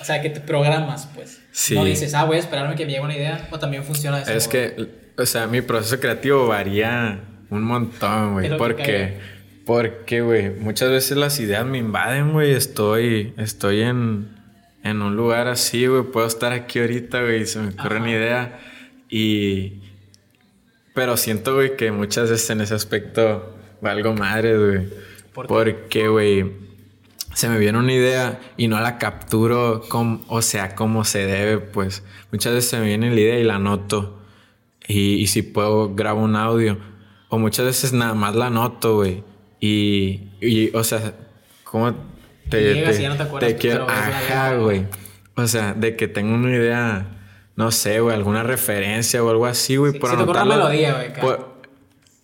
[0.00, 1.40] O sea, que te programas, pues.
[1.52, 1.74] Sí.
[1.74, 3.46] No dices, ah, voy a esperarme que me llegue una idea.
[3.50, 4.52] O también funciona ese Es modo.
[4.52, 4.88] que,
[5.20, 8.56] o sea, mi proceso creativo varía un montón, güey.
[8.56, 9.18] Porque,
[9.66, 12.52] porque, güey, muchas veces las ideas me invaden, güey.
[12.52, 14.28] Estoy, estoy en,
[14.82, 16.04] en un lugar así, güey.
[16.04, 18.60] Puedo estar aquí ahorita, güey, y se me ocurre una idea.
[19.10, 19.82] Y.
[20.94, 24.88] Pero siento, güey, que muchas veces en ese aspecto valgo madre, güey.
[25.34, 25.48] ¿Por qué?
[25.48, 26.52] Porque, güey,
[27.34, 29.82] se me viene una idea y no la capturo,
[30.28, 32.04] o sea, como se debe, pues.
[32.32, 34.19] Muchas veces se me viene la idea y la anoto.
[34.90, 36.78] Y, y si puedo, grabo un audio.
[37.28, 39.22] O muchas veces nada más la anoto, güey.
[39.60, 41.14] Y, y, o sea,
[41.64, 41.94] ¿cómo
[42.48, 43.86] te, llegas te- y ya no te acuerdas, quiero?
[43.86, 44.86] pero ves la Ajá, güey.
[45.36, 47.06] O sea, de que tengo una idea,
[47.56, 49.92] no sé, güey, alguna referencia o algo así, güey.
[49.92, 51.50] Sí, por te una anotarla- melodía, güey, por-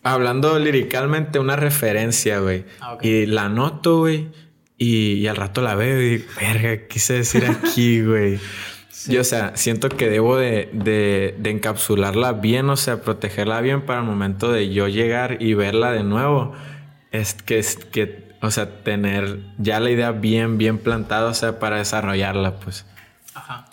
[0.02, 2.64] Hablando liricalmente, una referencia, güey.
[2.80, 3.04] Ah, ok.
[3.04, 4.28] Y la anoto, güey.
[4.78, 8.38] Y, y al rato la veo y digo, verga, quise decir aquí, güey.
[9.08, 13.86] Y o sea, siento que debo de, de, de encapsularla bien, o sea, protegerla bien
[13.86, 16.54] para el momento de yo llegar y verla de nuevo.
[17.12, 21.58] Es que, es que, o sea, tener ya la idea bien, bien plantada, o sea,
[21.58, 22.84] para desarrollarla, pues.
[23.34, 23.66] Ajá.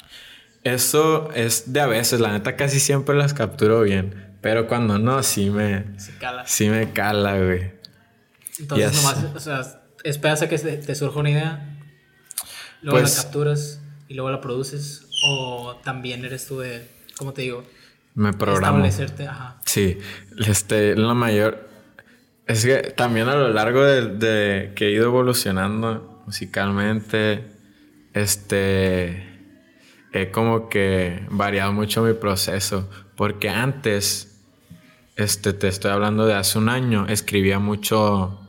[0.63, 4.35] Eso es de a veces, la neta casi siempre las capturo bien.
[4.41, 6.45] Pero cuando no, sí me, Se cala.
[6.45, 7.71] sí me cala, güey.
[8.59, 9.01] Entonces, Yes.
[9.03, 9.61] nomás, o sea,
[10.03, 11.79] esperas a que te surja una idea,
[12.81, 15.02] luego Pues- la capturas y luego la produces.
[15.23, 17.63] O también eres tú de, ¿cómo te digo?
[18.15, 18.85] Me programo.
[18.85, 19.61] Establecerte, ajá.
[19.65, 19.97] Sí,
[20.45, 21.69] este, la mayor.
[22.45, 27.43] Es que también a lo largo de, de que he ido evolucionando musicalmente,
[28.13, 29.23] este,
[30.11, 32.89] he como que variado mucho mi proceso.
[33.15, 34.41] Porque antes,
[35.15, 38.39] este, te estoy hablando de hace un año, escribía mucho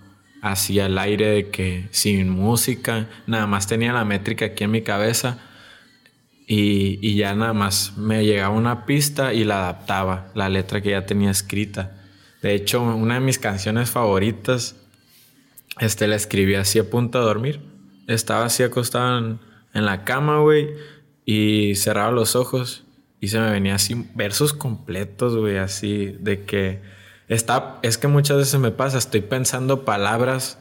[0.43, 4.83] así al aire de que sin música, nada más tenía la métrica aquí en mi
[4.83, 5.39] cabeza.
[6.47, 11.07] Y, ya nada más me llegaba una pista y la adaptaba, la letra que ya
[11.07, 11.93] tenía escrita.
[12.43, 14.77] De hecho, una de mis canciones favoritas,
[15.81, 17.61] este, la escribí así a punto de dormir.
[18.07, 19.39] Estaba así acostado
[19.73, 20.69] en, la cama, güey,
[21.25, 22.85] y cerraba los ojos
[23.21, 26.83] y se me venía así versos completos, güey, así de que
[27.29, 30.59] está, es que muchas veces me pasa, estoy pensando palabras,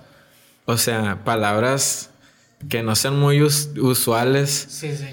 [0.66, 2.12] o sea, palabras
[2.70, 5.08] que no sean muy us- usuales Sí, sí.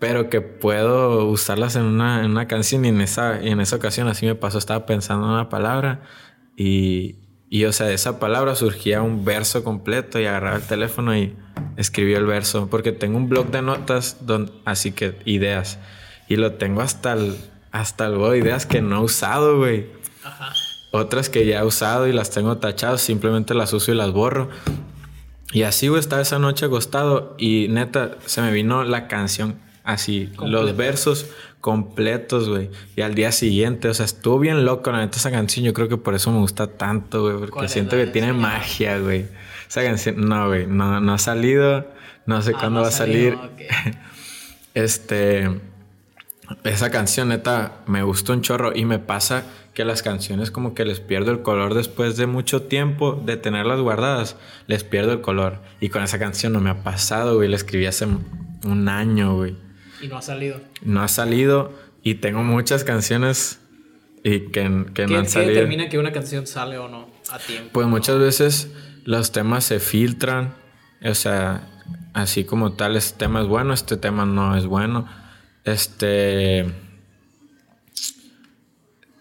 [0.00, 3.76] Pero que puedo usarlas en una, en una canción y en esa, y en esa
[3.76, 6.00] ocasión así me pasó, estaba pensando en una palabra
[6.56, 7.16] y,
[7.50, 11.36] y o sea, de esa palabra surgía un verso completo y agarraba el teléfono y
[11.76, 15.78] escribía el verso, porque tengo un blog de notas, don, así que ideas,
[16.28, 17.36] y lo tengo hasta el,
[17.70, 19.86] hasta el de ideas que no he usado, güey.
[20.24, 20.54] Ajá.
[20.92, 24.48] Otras que ya he usado y las tengo tachadas, simplemente las uso y las borro.
[25.52, 29.56] Y así, güey, estaba esa noche acostado y neta, se me vino la canción
[29.92, 31.26] así, los versos
[31.60, 32.70] completos, güey.
[32.96, 35.64] Y al día siguiente, o sea, estuvo bien loco, la neta, esa canción.
[35.64, 38.98] Yo creo que por eso me gusta tanto, güey, ¿Cuál porque siento que tiene magia,
[38.98, 39.26] güey.
[39.68, 41.86] Esa canción, no, güey, no, no ha salido,
[42.26, 43.36] no sé Ah, cuándo no va a salir.
[44.72, 45.50] Este.
[46.62, 48.72] Esa canción, neta, me gustó un chorro.
[48.74, 52.62] Y me pasa que las canciones, como que les pierdo el color después de mucho
[52.62, 54.36] tiempo de tenerlas guardadas.
[54.68, 55.58] Les pierdo el color.
[55.80, 57.48] Y con esa canción no me ha pasado, güey.
[57.48, 59.56] La escribí hace un año, güey.
[60.02, 60.60] Y no ha salido.
[60.82, 61.72] No ha salido.
[62.02, 63.60] Y tengo muchas canciones
[64.22, 65.54] y que, que ¿Qué, no han qué salido.
[65.54, 67.70] determina que una canción sale o no a tiempo?
[67.72, 68.70] Pues muchas veces
[69.04, 70.54] los temas se filtran,
[71.02, 71.68] o sea,
[72.14, 75.06] así como tal, este tema es bueno, este tema no es bueno.
[75.64, 76.66] Este.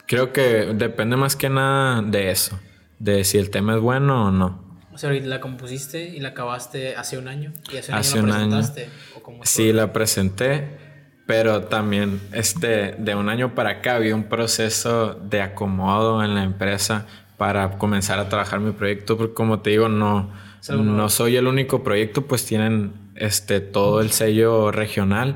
[0.06, 2.60] Creo que depende más que nada de eso,
[2.98, 4.69] de si el tema es bueno o no.
[5.00, 7.54] O sea, ahorita la compusiste y la acabaste hace un año.
[7.72, 8.50] Y hace un Hace año la año.
[8.50, 8.90] presentaste.
[9.16, 10.78] ¿O cómo Sí, la presenté,
[11.26, 16.44] Pero también, este, de un año para acá había un proceso de acomodo en la
[16.44, 17.06] empresa
[17.38, 20.32] para comenzar a trabajar mi proyecto, porque como te digo, no,
[20.70, 25.34] no soy el único proyecto, pues tienen este, todo el sello regional.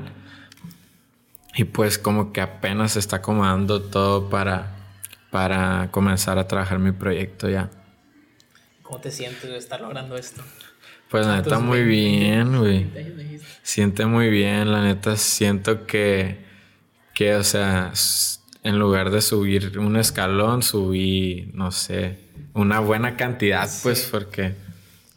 [1.56, 4.72] Y pues como que apenas se está acomodando todo para,
[5.30, 7.70] para comenzar a trabajar mi proyecto ya.
[8.84, 10.42] ¿Cómo te sientes de estar logrando esto?
[11.10, 12.86] Pues la neta muy bien, güey.
[13.62, 16.44] Siente muy bien, la neta siento que,
[17.14, 17.92] que, o sea,
[18.62, 22.18] en lugar de subir un escalón, subí, no sé,
[22.52, 24.54] una buena cantidad, pues, porque...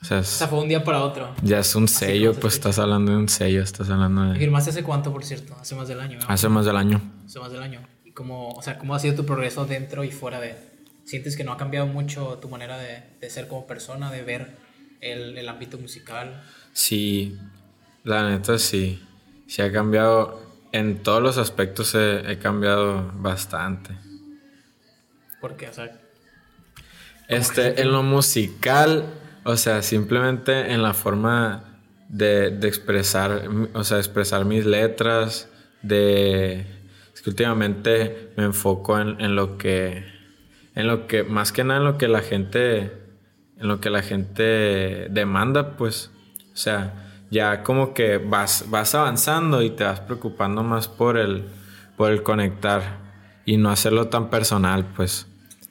[0.01, 1.35] O sea, fue un día para otro.
[1.41, 4.39] Ya es un sello, pues estás hablando de un sello, estás hablando de...
[4.39, 5.57] ¿Firmaste hace cuánto, por cierto?
[5.59, 6.19] Hace más del año.
[6.27, 7.01] Hace más del año.
[7.25, 7.81] Hace más del año.
[8.05, 10.66] ¿Y cómo, o sea, cómo ha sido tu progreso dentro y fuera de...?
[11.07, 14.57] ¿Sientes que no ha cambiado mucho tu manera de, de ser como persona, de ver
[14.99, 16.43] el, el ámbito musical?
[16.73, 17.37] Sí,
[18.03, 19.01] la neta sí.
[19.47, 20.45] Sí ha cambiado.
[20.73, 23.95] En todos los aspectos he, cambiado bastante.
[25.39, 25.69] ¿Por qué?
[25.69, 25.97] O sea.
[27.29, 29.05] Este, en lo musical,
[29.45, 31.79] o sea, simplemente en la forma
[32.09, 35.47] de, de expresar, o sea, expresar mis letras,
[35.81, 36.65] de...
[37.13, 40.16] Es que últimamente me enfoco en, en lo que,
[40.77, 42.91] en lo que, más que nada en lo que la gente
[43.59, 46.11] en lo que la gente demanda, pues,
[46.53, 46.93] o sea,
[47.31, 51.45] ya como que vas, vas avanzando y te vas preocupando más por el,
[51.95, 52.99] por el conectar
[53.45, 55.25] y no hacerlo tan personal, pues.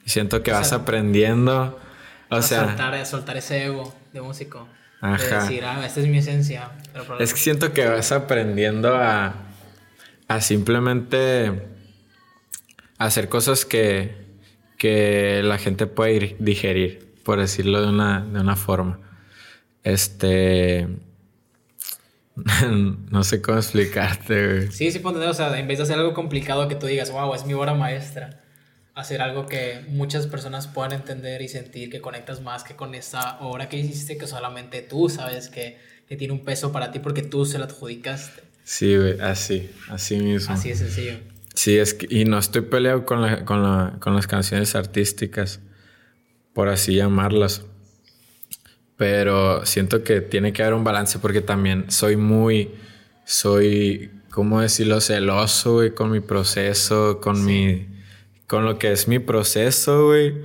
[0.05, 1.79] Y siento que vas aprendiendo,
[2.29, 2.65] o sea...
[2.65, 4.67] Soltar, soltar ese ego de músico.
[4.99, 5.23] Ajá.
[5.23, 6.71] De decir, ah, esta es mi esencia.
[7.19, 9.33] Es que siento que vas aprendiendo a,
[10.27, 11.69] a simplemente
[12.97, 14.26] hacer cosas que,
[14.77, 19.01] que la gente puede digerir por decirlo de una, de una forma.
[19.83, 20.87] Este.
[23.11, 24.71] no sé cómo explicarte, güey.
[24.71, 27.35] Sí, sí, ponte, o sea, en vez de hacer algo complicado que tú digas, wow,
[27.35, 28.41] es mi obra maestra,
[28.95, 33.39] hacer algo que muchas personas puedan entender y sentir que conectas más que con esa
[33.41, 37.23] obra que hiciste, que solamente tú sabes que, que tiene un peso para ti porque
[37.23, 38.41] tú se la adjudicaste.
[38.63, 40.53] Sí, güey, así, así mismo.
[40.53, 41.17] Así es sencillo.
[41.57, 45.59] Sí, es que, y no estoy peleado con, la, con, la, con las canciones artísticas
[46.53, 47.63] por así llamarlas.
[48.95, 52.75] Pero siento que tiene que haber un balance porque también soy muy,
[53.25, 55.01] soy, ¿cómo decirlo?
[55.01, 57.87] Celoso, güey, con mi proceso, con mi,
[58.45, 60.35] con lo que es mi proceso, güey.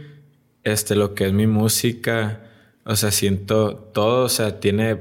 [0.64, 2.40] Este, lo que es mi música.
[2.86, 4.98] O sea, siento todo, o sea, tiene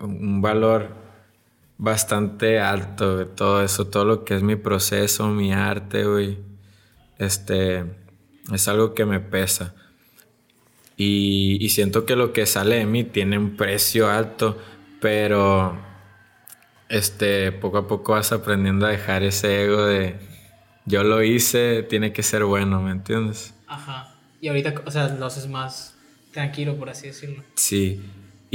[0.00, 1.03] un valor
[1.78, 6.38] bastante alto, todo eso, todo lo que es mi proceso, mi arte, güey.
[7.18, 7.84] Este,
[8.52, 9.74] es algo que me pesa.
[10.96, 14.58] Y, siento que lo que sale de mí tiene un precio alto,
[15.00, 15.76] pero
[16.88, 20.16] este, poco a poco vas aprendiendo a dejar ese ego de
[20.86, 23.54] yo lo hice, tiene que ser bueno, ¿me entiendes?
[23.66, 24.14] Ajá.
[24.40, 25.96] Y ahorita, o sea, lo haces más
[26.30, 27.42] tranquilo, por así decirlo.
[27.56, 28.02] Sí.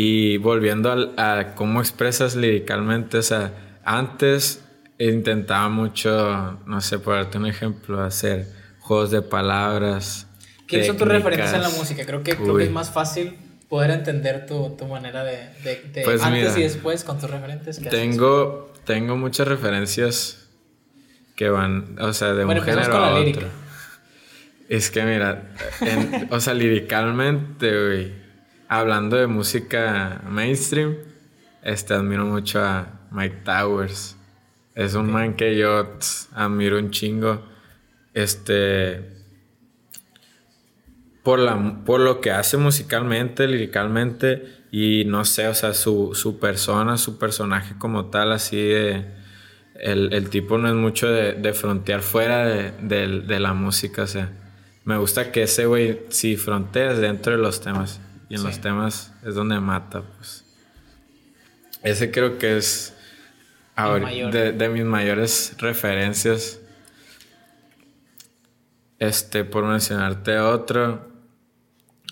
[0.02, 4.64] Y volviendo a, a cómo expresas liricalmente, o sea, antes
[4.97, 8.47] intentaba mucho, no sé, por darte un ejemplo, hacer
[8.80, 10.26] juegos de palabras,
[10.68, 12.06] ¿Quiénes son tus referentes en la música?
[12.06, 13.36] Creo que, creo que es más fácil
[13.68, 17.82] poder entender tu, tu manera de, de, pues antes y después con tus referentes.
[17.89, 20.47] tengo, tengo muchas referencias
[21.36, 23.47] que van, o sea, de un género a otro.
[24.70, 25.50] Es que mira,
[26.30, 28.19] o sea, liricalmente, güey,
[28.70, 30.96] hablando de música mainstream,
[31.64, 34.16] este, admiro mucho a Mike Towers.
[34.76, 35.98] Es un man que yo
[36.34, 37.44] admiro un chingo.
[38.14, 39.20] Este,
[41.24, 46.40] por, la, por lo que hace musicalmente, liricalmente, y no sé, o sea, su, su
[46.40, 49.20] persona, su personaje como tal, así de...
[49.76, 54.08] El, el tipo no es mucho de, de frontear fuera de, de, la música, o
[54.08, 54.30] sea,
[54.84, 59.12] me gusta que ese güey sí fronteas dentro de los temas, y en los temas
[59.26, 60.46] es donde mata, pues.
[61.82, 62.94] Ese creo que es
[63.76, 66.60] de, de mis mayores referencias.
[69.00, 71.10] Este, por mencionarte otro,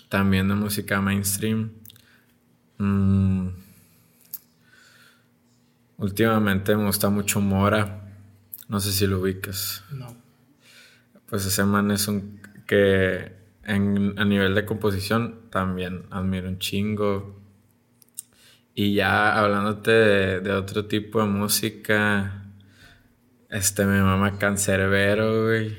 [0.08, 1.70] también de música mainstream.
[2.78, 3.48] Mm,
[5.98, 8.06] últimamente me gusta mucho Mora.
[8.68, 9.84] No sé si lo ubicas.
[9.92, 10.16] No.
[11.26, 13.32] Pues ese man es un que
[13.68, 17.38] en, a nivel de composición también admiro un chingo.
[18.74, 19.90] Y ya hablándote
[20.40, 22.44] de, otro tipo de música,
[23.50, 25.76] este me mama Cancerbero, güey.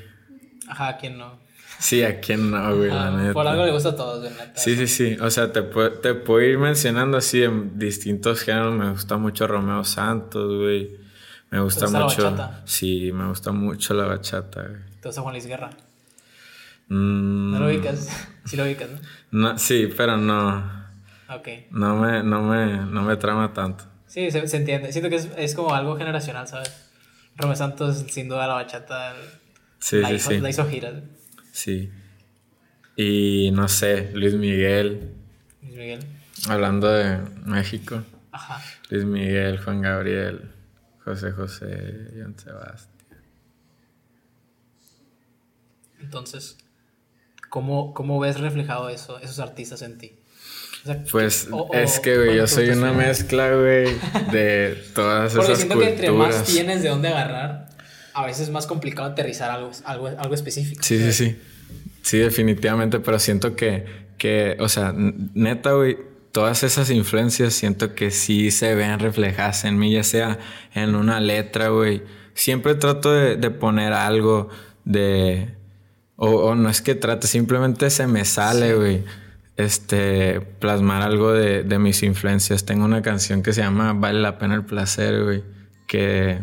[0.68, 1.40] Ajá, ¿quién no?
[1.80, 3.34] Sí, a quién no, güey, la neta.
[3.34, 5.18] Por algo le gusta a todos, güey, Sí, sí, sí.
[5.22, 8.76] O sea, te, te puedo ir mencionando así en distintos géneros.
[8.76, 10.98] Me gusta mucho Romeo Santos, güey.
[11.50, 12.24] Me gusta, gusta la mucho.
[12.24, 12.62] bachata?
[12.66, 14.82] Sí, me gusta mucho la bachata, güey.
[15.02, 15.70] Te gusta Juan Luis Guerra.
[16.90, 18.10] Mm, ¿No lo ubicas?
[18.46, 19.00] Sí lo ubicas, ¿no?
[19.52, 20.58] no, sí, pero no.
[21.30, 21.48] Ok.
[21.70, 23.84] No me, no me, no me trama tanto.
[24.08, 24.92] Sí, se, se entiende.
[24.92, 26.90] Siento que es, es como algo generacional, ¿sabes?
[27.36, 29.14] Romeo Santos, sin duda, la bachata
[29.78, 30.40] Sí, la, sí, hizo, sí.
[30.40, 30.96] la hizo giras.
[31.52, 31.92] Sí.
[32.96, 35.12] Y no sé, Luis Miguel.
[35.62, 36.00] Luis Miguel.
[36.50, 38.04] Hablando de México.
[38.32, 38.62] Ajá.
[38.90, 40.52] Luis Miguel, Juan Gabriel,
[41.06, 42.90] José José, Joan Sebastián.
[46.02, 46.58] Entonces,
[47.50, 50.14] ¿cómo, ¿cómo ves reflejado eso, esos artistas en ti?
[50.84, 53.88] O sea, Pues o- o- es que, güey, yo ¿cuál soy una mezcla, güey,
[54.32, 57.68] de todas Porque esas siento que entre más tienes de dónde agarrar,
[58.14, 60.82] a veces es más complicado aterrizar algo, algo, algo específico.
[60.84, 61.38] Sí, sí, sí.
[62.02, 63.86] Sí, definitivamente, pero siento que,
[64.18, 65.98] que o sea, neta, güey,
[66.32, 70.40] todas esas influencias siento que sí se ven reflejadas en mí, ya sea
[70.74, 72.04] en una letra, güey.
[72.36, 74.50] Siempre trato de, de poner algo
[74.86, 75.56] de...
[76.22, 79.04] O, o no es que trate, simplemente se me sale, güey.
[79.56, 82.66] Este, plasmar algo de, de mis influencias.
[82.66, 85.44] Tengo una canción que se llama Vale la pena el placer, güey.
[85.88, 86.40] Que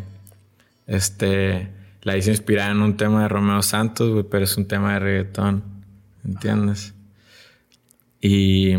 [0.87, 1.69] este,
[2.03, 4.99] la hice inspirada en un tema de Romeo Santos, güey, pero es un tema de
[5.01, 5.63] reggaetón,
[6.25, 6.95] ¿entiendes?
[8.21, 8.77] Y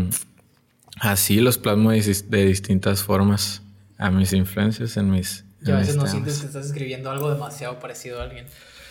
[1.00, 3.62] así los plasmo de, dis- de distintas formas
[3.98, 5.44] a mis influencias en mis...
[5.64, 8.46] Y a veces no sientes que estás escribiendo algo demasiado parecido a alguien.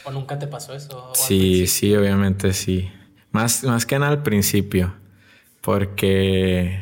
[0.08, 0.98] ¿O nunca te pasó eso?
[0.98, 2.90] ¿O al Sí, sí, obviamente sí.
[3.32, 4.94] Más, más que nada al principio,
[5.60, 6.82] porque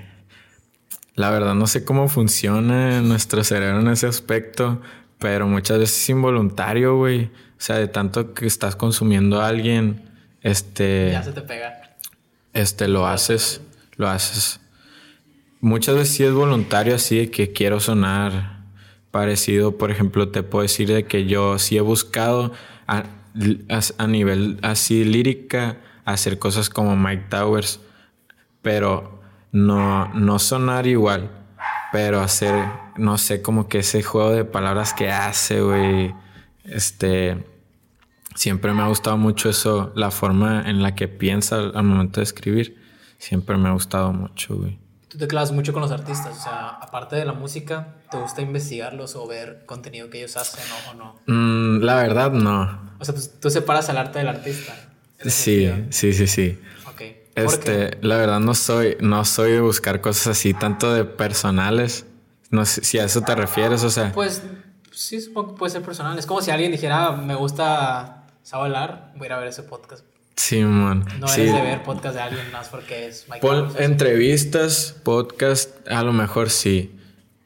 [1.15, 4.80] la verdad no sé cómo funciona nuestro cerebro en ese aspecto,
[5.17, 7.26] pero muchas veces es involuntario, güey.
[7.26, 10.07] O sea, de tanto que estás consumiendo a alguien,
[10.41, 11.09] este...
[11.11, 11.95] Ya se te pega.
[12.53, 13.59] Este, lo haces,
[13.95, 14.59] lo haces.
[15.61, 18.59] Muchas veces sí es voluntario así de que quiero sonar
[19.09, 19.80] parecido.
[19.80, 22.51] Por ejemplo, te puedo decir de que yo sí he buscado
[22.88, 23.04] a,
[23.98, 27.80] a- nivel así lírica hacer cosas como Mike Towers,
[28.62, 29.22] pero
[29.52, 31.30] no, no sonar igual,
[31.92, 32.66] pero hacer,
[32.98, 36.14] no sé, como que ese juego de palabras que hace, güey.
[36.64, 37.44] Este,
[38.36, 42.26] Siempre me ha gustado mucho eso, la forma en la que piensa al momento de
[42.26, 42.78] escribir.
[43.18, 44.78] Siempre me ha gustado mucho, güey.
[45.16, 46.38] Tú te clavas mucho con los artistas.
[46.38, 50.61] O sea, aparte de la música, ¿te gusta investigarlos o ver contenido que ellos hacen
[50.89, 51.16] o, no?
[51.26, 52.91] Mm, la verdad, no.
[52.99, 54.76] O sea, tú, tú separas al arte del artista.
[55.26, 56.59] Sí, sí, sí, sí.
[56.86, 56.95] Ok.
[56.95, 57.43] ¿Por qué?
[57.45, 62.05] Este, la verdad no soy, no soy de buscar cosas así, tanto de personales.
[62.49, 64.11] No sé si a eso te refieres, o sea.
[64.11, 64.43] Pues
[64.91, 66.20] sí, supongo que puede ser personal.
[66.20, 69.47] Es como si alguien dijera, "Ah, me gusta sabe hablar, voy a ir a ver
[69.47, 70.03] ese podcast.
[70.36, 71.06] Sí, man.
[71.20, 71.42] No sí.
[71.42, 76.14] eres de ver podcast de alguien más porque es Mike Pon entrevistas, podcast, a lo
[76.14, 76.96] mejor sí.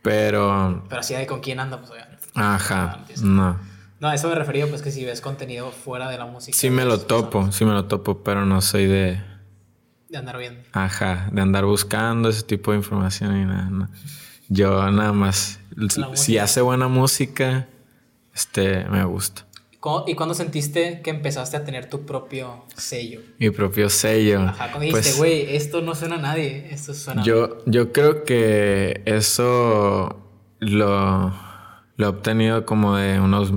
[0.01, 0.83] Pero.
[0.89, 2.25] Pero así de con quién anda, pues obviamente.
[2.33, 3.05] Ajá.
[3.21, 3.59] No.
[3.99, 6.57] No, a eso me refería, pues que si ves contenido fuera de la música.
[6.57, 9.21] Sí me lo pues, topo, sí me lo topo, pero no soy de.
[10.07, 10.61] De andar viendo.
[10.71, 13.89] Ajá, de andar buscando ese tipo de información y nada, no.
[14.47, 15.59] Yo nada más,
[16.13, 17.67] si hace buena música,
[18.33, 19.45] este, me gusta.
[19.79, 23.21] ¿Cómo- ¿Y cuándo sentiste que empezaste a tener tu propio sello?
[23.37, 24.41] Mi propio sello.
[24.41, 27.29] Ajá, cuando dijiste, Pues, güey, esto no suena a nadie, esto suena a mí".
[27.29, 30.21] yo, yo creo que eso
[30.59, 31.29] lo,
[31.95, 33.51] lo he obtenido como de unos,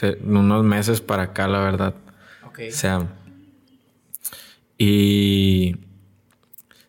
[0.00, 1.94] de unos meses para acá, la verdad.
[2.46, 2.60] Ok.
[2.68, 3.08] O sea,
[4.78, 5.76] y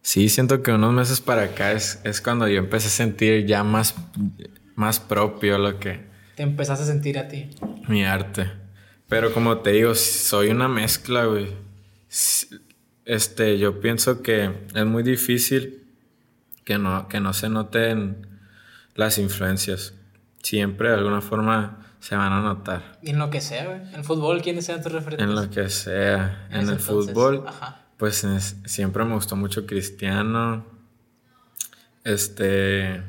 [0.01, 3.63] sí, siento que unos meses para acá es, es cuando yo empecé a sentir ya
[3.63, 3.95] más,
[4.75, 5.99] más propio lo que
[6.35, 7.49] Te empezaste a sentir a ti.
[7.91, 8.49] Mi arte.
[9.07, 11.53] Pero como te digo, soy una mezcla, güey.
[13.05, 15.83] Este, yo pienso que es muy difícil
[16.63, 18.27] que no, que no se noten
[18.95, 19.93] las influencias.
[20.41, 22.99] Siempre de alguna forma se van a notar.
[23.01, 23.93] Y en lo que sea, güey.
[23.93, 25.27] En fútbol, ¿quiénes sean tus referentes?
[25.27, 26.47] En lo que sea.
[26.49, 27.81] En En el entonces, fútbol, ajá.
[27.97, 30.65] pues es- siempre me gustó mucho Cristiano.
[32.03, 33.03] Este.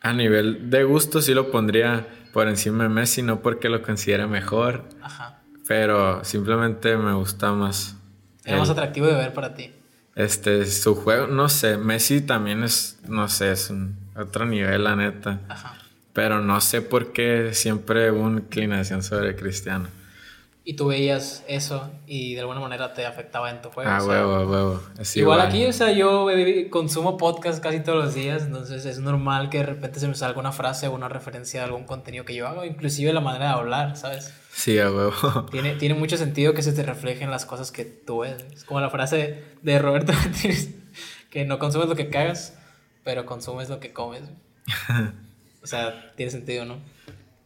[0.00, 4.26] A nivel de gusto sí lo pondría por encima de Messi, no porque lo considere
[4.26, 5.38] mejor, Ajá.
[5.66, 7.96] pero simplemente me gusta más.
[8.44, 9.72] Era más atractivo de ver para ti.
[10.16, 14.96] este, su juego, no sé, Messi también es, no sé, es un otro nivel, la
[14.96, 15.40] neta.
[15.48, 15.78] Ajá.
[16.12, 19.88] Pero no sé por qué siempre hubo una inclinación sobre Cristiano.
[20.66, 23.90] Y tú veías eso y de alguna manera te afectaba en tu juego.
[23.90, 24.82] Ah, o sea, huevo, huevo.
[24.98, 26.26] Es Igual aquí, o sea, yo
[26.70, 30.40] consumo podcast casi todos los días, entonces es normal que de repente se me salga
[30.40, 33.52] una frase o una referencia a algún contenido que yo hago, inclusive la manera de
[33.52, 34.32] hablar, ¿sabes?
[34.54, 35.12] Sí, a huevo.
[35.50, 38.42] Tiene, tiene mucho sentido que se te reflejen las cosas que tú ves.
[38.54, 40.70] Es como la frase de Roberto Martínez,
[41.28, 42.56] que no consumes lo que cagas,
[43.02, 44.22] pero consumes lo que comes.
[45.62, 46.76] O sea, tiene sentido, ¿no?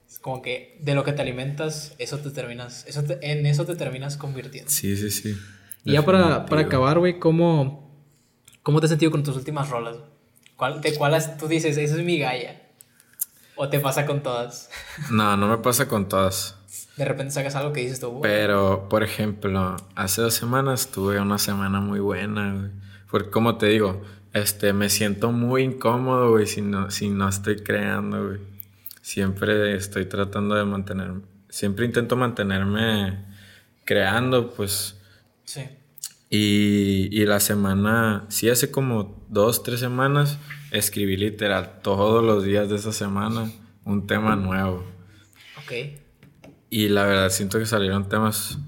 [0.08, 3.64] Es como que de lo que te alimentas, eso te terminas, eso te- en eso
[3.66, 4.70] te terminas convirtiendo.
[4.70, 5.36] Sí, sí, sí.
[5.84, 7.94] Y ya para, para acabar, güey, ¿cómo,
[8.62, 9.96] ¿cómo te has sentido con tus últimas rolas?
[10.56, 12.62] ¿Cuál, ¿De cuál has- tú dices, esa es mi galla?
[13.56, 14.70] ¿O te pasa con todas?
[15.10, 16.56] No, no me pasa con todas.
[16.96, 21.20] De repente sacas algo que dices tú, güey, Pero, por ejemplo, hace dos semanas tuve
[21.20, 22.70] una semana muy buena, güey.
[23.10, 24.02] Porque, como te digo,
[24.32, 28.40] este, me siento muy incómodo, güey, si no, si no estoy creando, güey.
[29.08, 33.24] Siempre estoy tratando de mantenerme, siempre intento mantenerme
[33.86, 35.00] creando, pues.
[35.44, 35.62] Sí.
[36.28, 40.36] Y, y la semana, sí, hace como dos, tres semanas,
[40.72, 43.50] escribí literal todos los días de esa semana
[43.86, 44.84] un tema nuevo.
[45.64, 45.72] Ok.
[46.68, 48.58] Y la verdad siento que salieron temas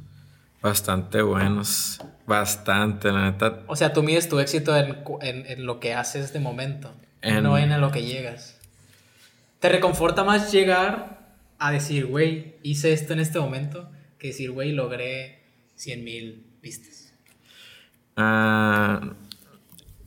[0.62, 2.00] bastante buenos.
[2.26, 3.60] Bastante, la neta.
[3.66, 7.42] O sea, tú mides tu éxito en, en, en lo que haces de momento, En-
[7.42, 8.56] no en a lo que llegas.
[9.60, 14.72] ¿Te reconforta más llegar a decir, güey, hice esto en este momento, que decir, güey,
[14.72, 15.42] logré
[15.76, 17.12] 100 mil vistas?
[18.16, 19.12] Ah,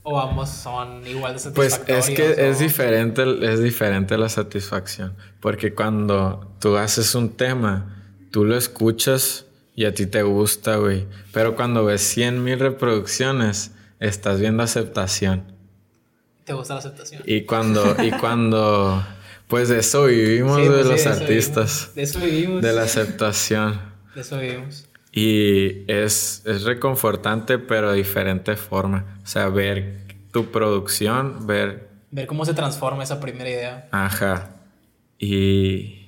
[0.03, 2.09] O ambos son igual de pues satisfactorios.
[2.09, 3.23] es que es diferente,
[3.53, 5.15] es diferente la satisfacción.
[5.39, 9.45] Porque cuando tú haces un tema, tú lo escuchas
[9.75, 11.05] y a ti te gusta, güey.
[11.31, 15.43] Pero cuando ves 100 mil reproducciones, estás viendo aceptación.
[16.43, 17.21] ¿Te gusta la aceptación?
[17.25, 19.01] Y cuando, y cuando,
[19.53, 21.91] pues de eso vivimos Sí, de pues sí, los de artistas.
[21.91, 21.95] vivimos.
[21.95, 22.61] De eso vivimos.
[22.63, 23.81] De la aceptación.
[24.15, 24.89] De eso vivimos.
[25.11, 29.19] Y es, es reconfortante, pero de diferente forma.
[29.23, 29.99] O sea, ver
[30.31, 33.87] tu producción, ver, Ver cómo se transforma esa primera idea.
[33.91, 34.49] ajá,
[35.19, 36.07] y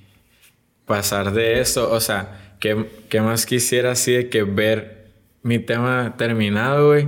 [0.86, 5.12] pasar de eso, o sea, ¿qué, qué más quisiera así de que ver
[5.44, 7.08] mi tema terminado, güey?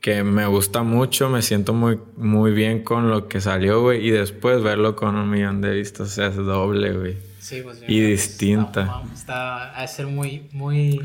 [0.00, 4.10] Que me gusta mucho, me siento muy, muy bien con lo que salió, güey, y
[4.10, 7.16] después verlo con un millón de vistas, o sea, es doble, güey.
[7.38, 7.82] Sí, pues.
[7.86, 9.02] Y distinta.
[9.12, 11.00] Está, está a ser muy, muy,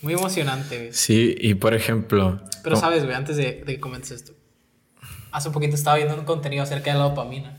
[0.00, 0.92] muy emocionante, güey.
[0.92, 2.40] Sí, y por ejemplo...
[2.62, 4.32] Pero sabes, güey, antes de, de que comentes esto,
[5.30, 7.58] hace un poquito estaba viendo un contenido acerca de la dopamina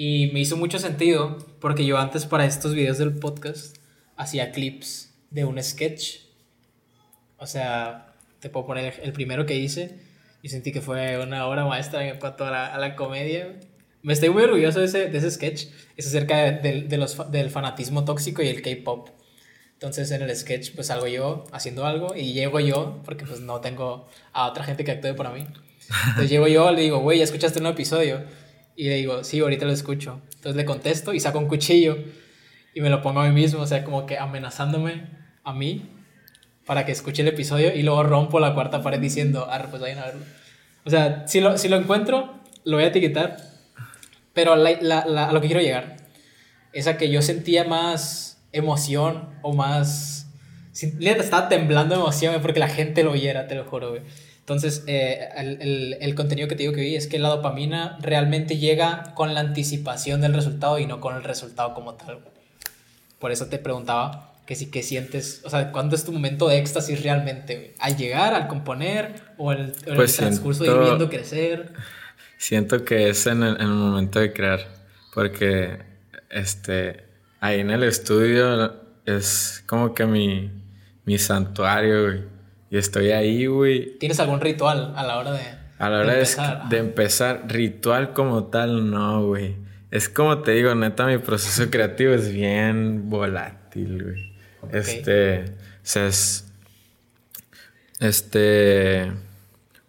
[0.00, 3.78] y me hizo mucho sentido porque yo antes para estos videos del podcast
[4.16, 6.20] hacía clips de un sketch.
[7.36, 8.07] O sea,
[8.40, 9.98] te puedo poner el primero que hice
[10.42, 13.58] y sentí que fue una obra maestra en cuanto a la, a la comedia.
[14.02, 15.66] Me estoy muy orgulloso de ese, de ese sketch.
[15.96, 19.08] Es acerca de, de- los, del fanatismo tóxico y el K-pop.
[19.74, 23.60] Entonces en el sketch pues salgo yo haciendo algo y llego yo, porque pues no
[23.60, 25.46] tengo a otra gente que actúe para mí.
[26.08, 28.22] Entonces llego yo, le digo, güey, ¿ya escuchaste un episodio?
[28.76, 30.20] Y le digo, sí, ahorita lo escucho.
[30.36, 31.96] Entonces le contesto y saco un cuchillo
[32.74, 35.08] y me lo pongo a mí mismo, o sea, como que amenazándome
[35.42, 35.88] a mí
[36.68, 39.98] para que escuche el episodio y luego rompo la cuarta pared diciendo, ah, pues vayan
[40.00, 40.24] a verlo.
[40.84, 43.38] O sea, si lo, si lo encuentro, lo voy a etiquetar,
[44.34, 45.96] pero la- la- a lo que quiero llegar
[46.74, 50.26] es a que yo sentía más emoción o más...
[50.72, 54.02] estaba temblando de emoción porque la gente lo oyera, te lo juro, güey.
[54.40, 57.96] Entonces, eh, el, el- el contenido que te digo que vi es que la dopamina
[58.02, 62.18] realmente llega con la anticipación del resultado y no con el resultado como tal.
[63.18, 66.56] Por eso te preguntaba que si que sientes, o sea, ¿cuándo es tu momento de
[66.56, 67.54] éxtasis realmente?
[67.54, 67.70] güey?
[67.80, 71.72] ¿Al llegar, al componer o el, o Pues el transcurso de ir siento- viendo crecer?
[72.38, 74.60] Siento que es en el, en el momento de crear.
[75.12, 75.80] Porque
[76.30, 77.04] este
[77.40, 78.74] ahí en el estudio
[79.04, 80.50] es como que mi,
[81.04, 82.22] mi santuario, güey.
[82.70, 83.98] Y estoy ahí, güey.
[83.98, 85.40] ¿Tienes algún ritual a la hora de,
[85.78, 86.68] A la hora de, empezar?
[86.70, 89.56] de empezar, ritual como tal, no, güey.
[89.90, 94.27] Es como te digo, neta, mi proceso creativo es bien volátil, güey.
[94.72, 95.46] Este, o
[95.82, 96.52] sea, es.
[98.00, 99.12] Este.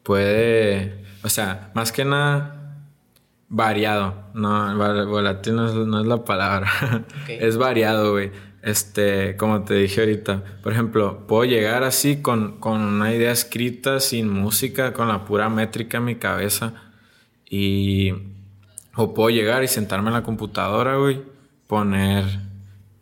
[0.03, 1.03] Puede.
[1.23, 2.77] O sea, más que nada,
[3.49, 4.15] variado.
[4.33, 4.75] No,
[5.07, 6.69] volátil no es, no es la palabra.
[7.27, 8.31] Es variado, güey.
[8.61, 14.01] Este, como te dije ahorita, por ejemplo, puedo llegar así con, con una idea escrita,
[14.01, 16.73] sin música, con la pura métrica en mi cabeza.
[17.49, 18.13] Y.
[18.95, 21.21] O puedo llegar y sentarme en la computadora, güey.
[21.67, 22.48] Poner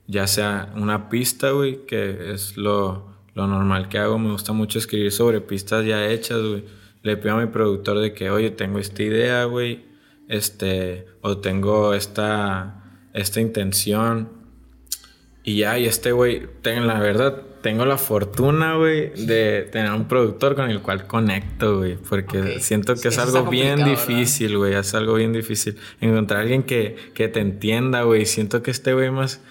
[0.08, 4.18] ya sea una pista, güey, que es lo, lo normal que hago.
[4.18, 6.64] Me gusta mucho escribir sobre pistas ya hechas, güey.
[7.03, 9.86] Le pido a mi productor de que, oye, tengo esta idea, güey.
[10.28, 12.84] Este, o tengo esta,
[13.14, 14.30] esta intención.
[15.43, 20.55] Y ya, y este güey, la verdad, tengo la fortuna, güey, de tener un productor
[20.55, 21.97] con el cual conecto, güey.
[21.97, 24.74] Porque siento que es algo bien difícil, güey.
[24.74, 25.78] Es algo bien difícil.
[26.01, 28.26] Encontrar a alguien que, que te entienda, güey.
[28.26, 29.41] Siento que este güey más.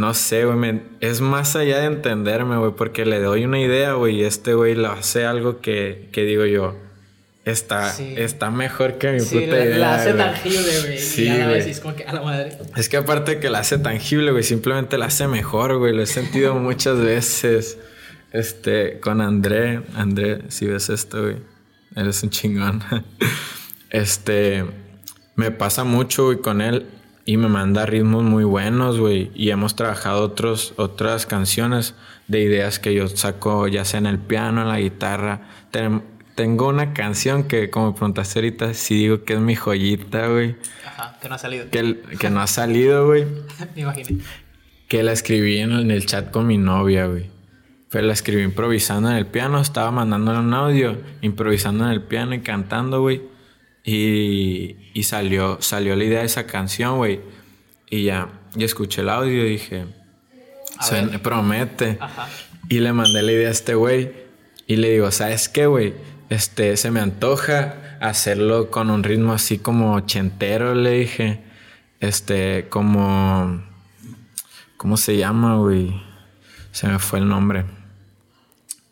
[0.00, 0.56] No sé, güey.
[0.56, 2.72] me- Es más allá de entenderme, güey.
[2.76, 4.16] Porque le doy una idea, güey.
[4.20, 6.74] Y este güey lo hace algo que, que digo yo.
[7.46, 8.14] está, Sí.
[8.16, 9.78] está mejor que mi Sí, puta la, idea.
[9.78, 10.24] la hace güey.
[10.24, 10.98] tangible, güey.
[10.98, 12.56] Sí, y a la vez es como que a la madre.
[12.76, 15.92] Es que aparte que la hace tangible, güey, simplemente la hace mejor, güey.
[15.94, 17.78] Lo he sentido muchas veces.
[18.32, 19.80] Este, con André.
[19.96, 21.36] André, si ves esto, güey.
[21.96, 22.82] Eres un chingón.
[23.90, 24.64] Este,
[25.34, 26.86] me pasa mucho, güey, con él.
[27.30, 29.30] Y me manda ritmos muy buenos, güey.
[29.36, 31.94] Y hemos trabajado otros, otras canciones
[32.26, 35.42] de ideas que yo saco, ya sea en el piano, en la guitarra.
[35.70, 36.02] Ten-
[36.34, 40.56] tengo una canción que, como preguntaste ahorita, sí digo que es mi joyita, güey.
[40.84, 41.66] Ajá, que no ha salido.
[41.70, 43.24] Que, no ha salido, güey.
[43.76, 44.22] Me imaginé.
[44.88, 47.26] Que la escribí en, en el chat con mi novia, güey.
[47.90, 49.60] Pero la escribí improvisando en el piano.
[49.60, 53.22] Estaba mandándole un audio, improvisando en el piano y cantando, güey.
[53.84, 57.20] Y, y salió, salió la idea de esa canción, güey.
[57.88, 59.86] Y ya, y escuché el audio y dije,
[60.78, 61.22] A "Suena- ver.
[61.22, 61.98] promete.
[62.00, 62.28] Ajá.
[62.68, 64.12] Y le mandé la idea a este güey.
[64.66, 65.94] Y le digo, ¿sabes qué, güey?
[66.28, 71.40] Este, se me antoja hacerlo con un ritmo así como ochentero, le dije.
[72.00, 73.62] Este, como...
[74.76, 75.92] ¿Cómo se llama, güey?
[76.72, 77.64] Se me fue el nombre.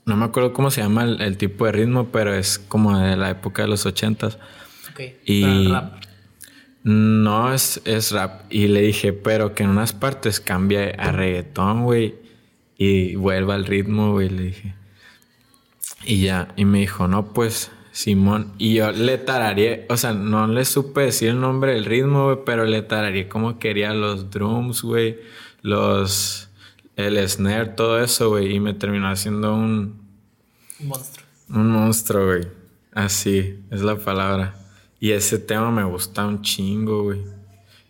[0.05, 3.17] No me acuerdo cómo se llama el, el tipo de ritmo, pero es como de
[3.17, 4.39] la época de los ochentas.
[5.25, 5.93] Y- Pero el rap.
[6.85, 8.43] No es, es rap.
[8.51, 12.15] Y le dije, pero que en unas partes cambie a reggaetón, güey.
[12.79, 14.75] Y vuelva al ritmo, güey, le dije.
[16.05, 18.53] Y ya, y me dijo, no, pues, Simón.
[18.59, 22.39] Y yo le tararía, o sea, no le supe decir el nombre del ritmo, güey,
[22.47, 25.19] pero le tararía como quería los drums, güey,
[25.63, 26.49] los,
[26.97, 28.55] el snare, todo eso, güey.
[28.55, 30.01] Y me terminó haciendo un,
[30.81, 31.27] Un monstruo.
[31.51, 32.43] un monstruo, güey.
[32.95, 34.55] Así es la palabra.
[35.01, 37.21] Y ese tema me gusta un chingo, güey.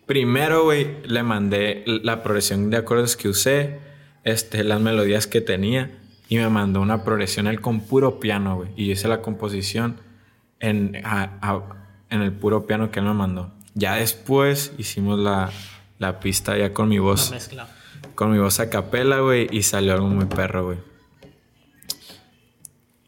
[0.05, 3.79] Primero, güey, le mandé la progresión de acordes que usé,
[4.23, 5.91] este, las melodías que tenía,
[6.27, 8.69] y me mandó una progresión él con puro piano, güey.
[8.75, 9.97] Y yo hice la composición
[10.59, 11.63] en, a- a-
[12.09, 13.51] en el puro piano que él me mandó.
[13.75, 15.51] Ya después hicimos la,
[15.99, 17.67] la pista ya con mi voz mezcla.
[18.15, 20.77] con mi voz a capela, güey, y salió algo muy perro, güey.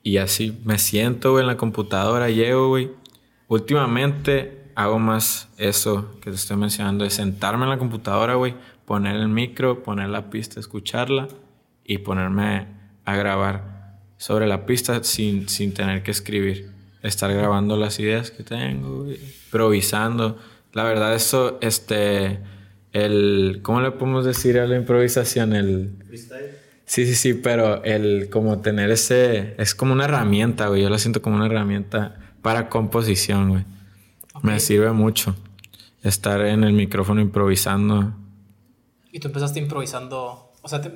[0.04, 2.90] Y así me siento, güey, en la computadora, llego, güey.
[3.52, 8.54] Últimamente hago más eso que te estoy mencionando, de sentarme en la computadora, güey,
[8.86, 11.28] poner el micro, poner la pista, escucharla
[11.84, 12.68] y ponerme
[13.04, 16.72] a grabar sobre la pista sin, sin tener que escribir.
[17.04, 20.38] Estar grabando las ideas que tengo, güey, improvisando.
[20.72, 22.40] La verdad, eso, este,
[22.94, 25.54] el, ¿cómo le podemos decir a la improvisación?
[25.54, 26.52] El, Freestyle.
[26.86, 30.84] Sí, sí, sí, pero el como tener ese es como una herramienta, güey.
[30.84, 33.66] Yo la siento como una herramienta para composición, güey.
[34.44, 34.60] Me Ok.
[34.60, 35.36] sirve mucho
[36.04, 38.14] estar en el micrófono improvisando.
[39.12, 40.52] Y tú empezaste improvisando.
[40.64, 40.92] O sea, te-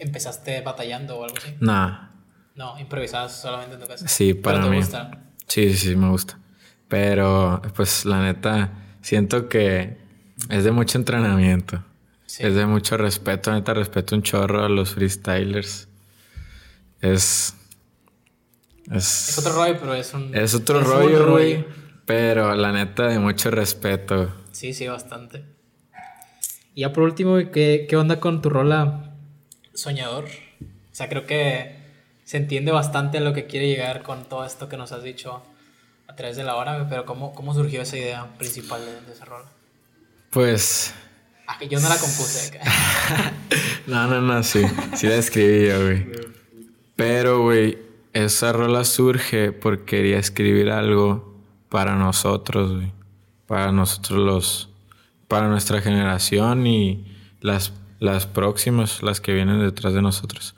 [0.00, 1.54] empezaste batallando o algo así.
[1.60, 2.08] Nah,
[2.54, 4.08] No, improvisabas solamente en tu casa.
[4.08, 4.76] sí, Pero para te mí.
[4.78, 5.10] gusta.
[5.46, 6.38] Sí, sí, sí, me gusta.
[6.88, 8.72] Pero, pues, la neta,
[9.02, 9.98] siento que
[10.48, 11.82] es de mucho entrenamiento.
[12.24, 12.44] Sí.
[12.46, 13.52] Es de mucho respeto.
[13.52, 15.88] Neta, respeto un chorro a los freestylers.
[17.00, 17.54] Es.
[18.90, 20.34] Es, Es otro rollo, pero es un.
[20.34, 21.64] Es otro un rollo, güey.
[22.04, 24.32] Pero la neta, de mucho respeto.
[24.52, 25.44] Sí, sí, bastante.
[26.74, 29.14] Y ya por último, ¿qué, ¿qué onda con tu rola
[29.74, 30.24] soñador?
[30.26, 31.76] O sea, creo que
[32.24, 35.42] se entiende bastante a lo que quiere llegar con todo esto que nos has dicho
[36.06, 39.12] a través de la hora, güey, pero ¿cómo, cómo surgió esa idea principal de, de
[39.12, 39.48] esa rola?
[40.30, 40.94] Pues.
[41.46, 42.60] Ah, que yo no la compuse.
[43.86, 44.62] No, no, no, sí.
[44.96, 46.06] Sí la escribí yo, güey.
[46.96, 47.78] Pero, güey,
[48.24, 51.36] esa rola surge porque quería escribir algo
[51.68, 52.82] para nosotros.
[53.46, 54.70] Para nosotros los...
[55.28, 57.04] Para nuestra generación y
[57.40, 60.54] las, las próximas, las que vienen detrás de nosotros.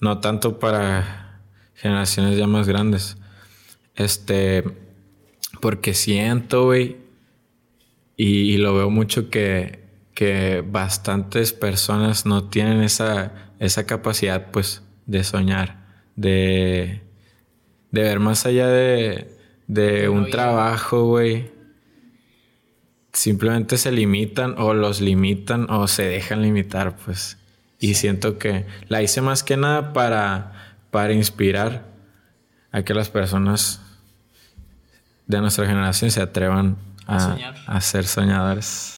[0.00, 1.40] No tanto para
[1.74, 3.16] generaciones ya más grandes.
[3.94, 4.64] Este...
[5.60, 6.98] Porque siento, güey,
[8.16, 14.82] y, y lo veo mucho que, que bastantes personas no tienen esa, esa capacidad, pues,
[15.06, 15.85] de soñar,
[16.16, 17.02] de,
[17.90, 19.36] de ver más allá de,
[19.66, 21.50] de un trabajo, güey.
[23.12, 27.38] Simplemente se limitan o los limitan o se dejan limitar, pues.
[27.78, 31.84] Y siento que la hice más que nada para, para inspirar
[32.72, 33.80] a que las personas
[35.26, 36.76] de nuestra generación se atrevan
[37.06, 37.54] A a, soñar.
[37.66, 38.94] a ser soñadores.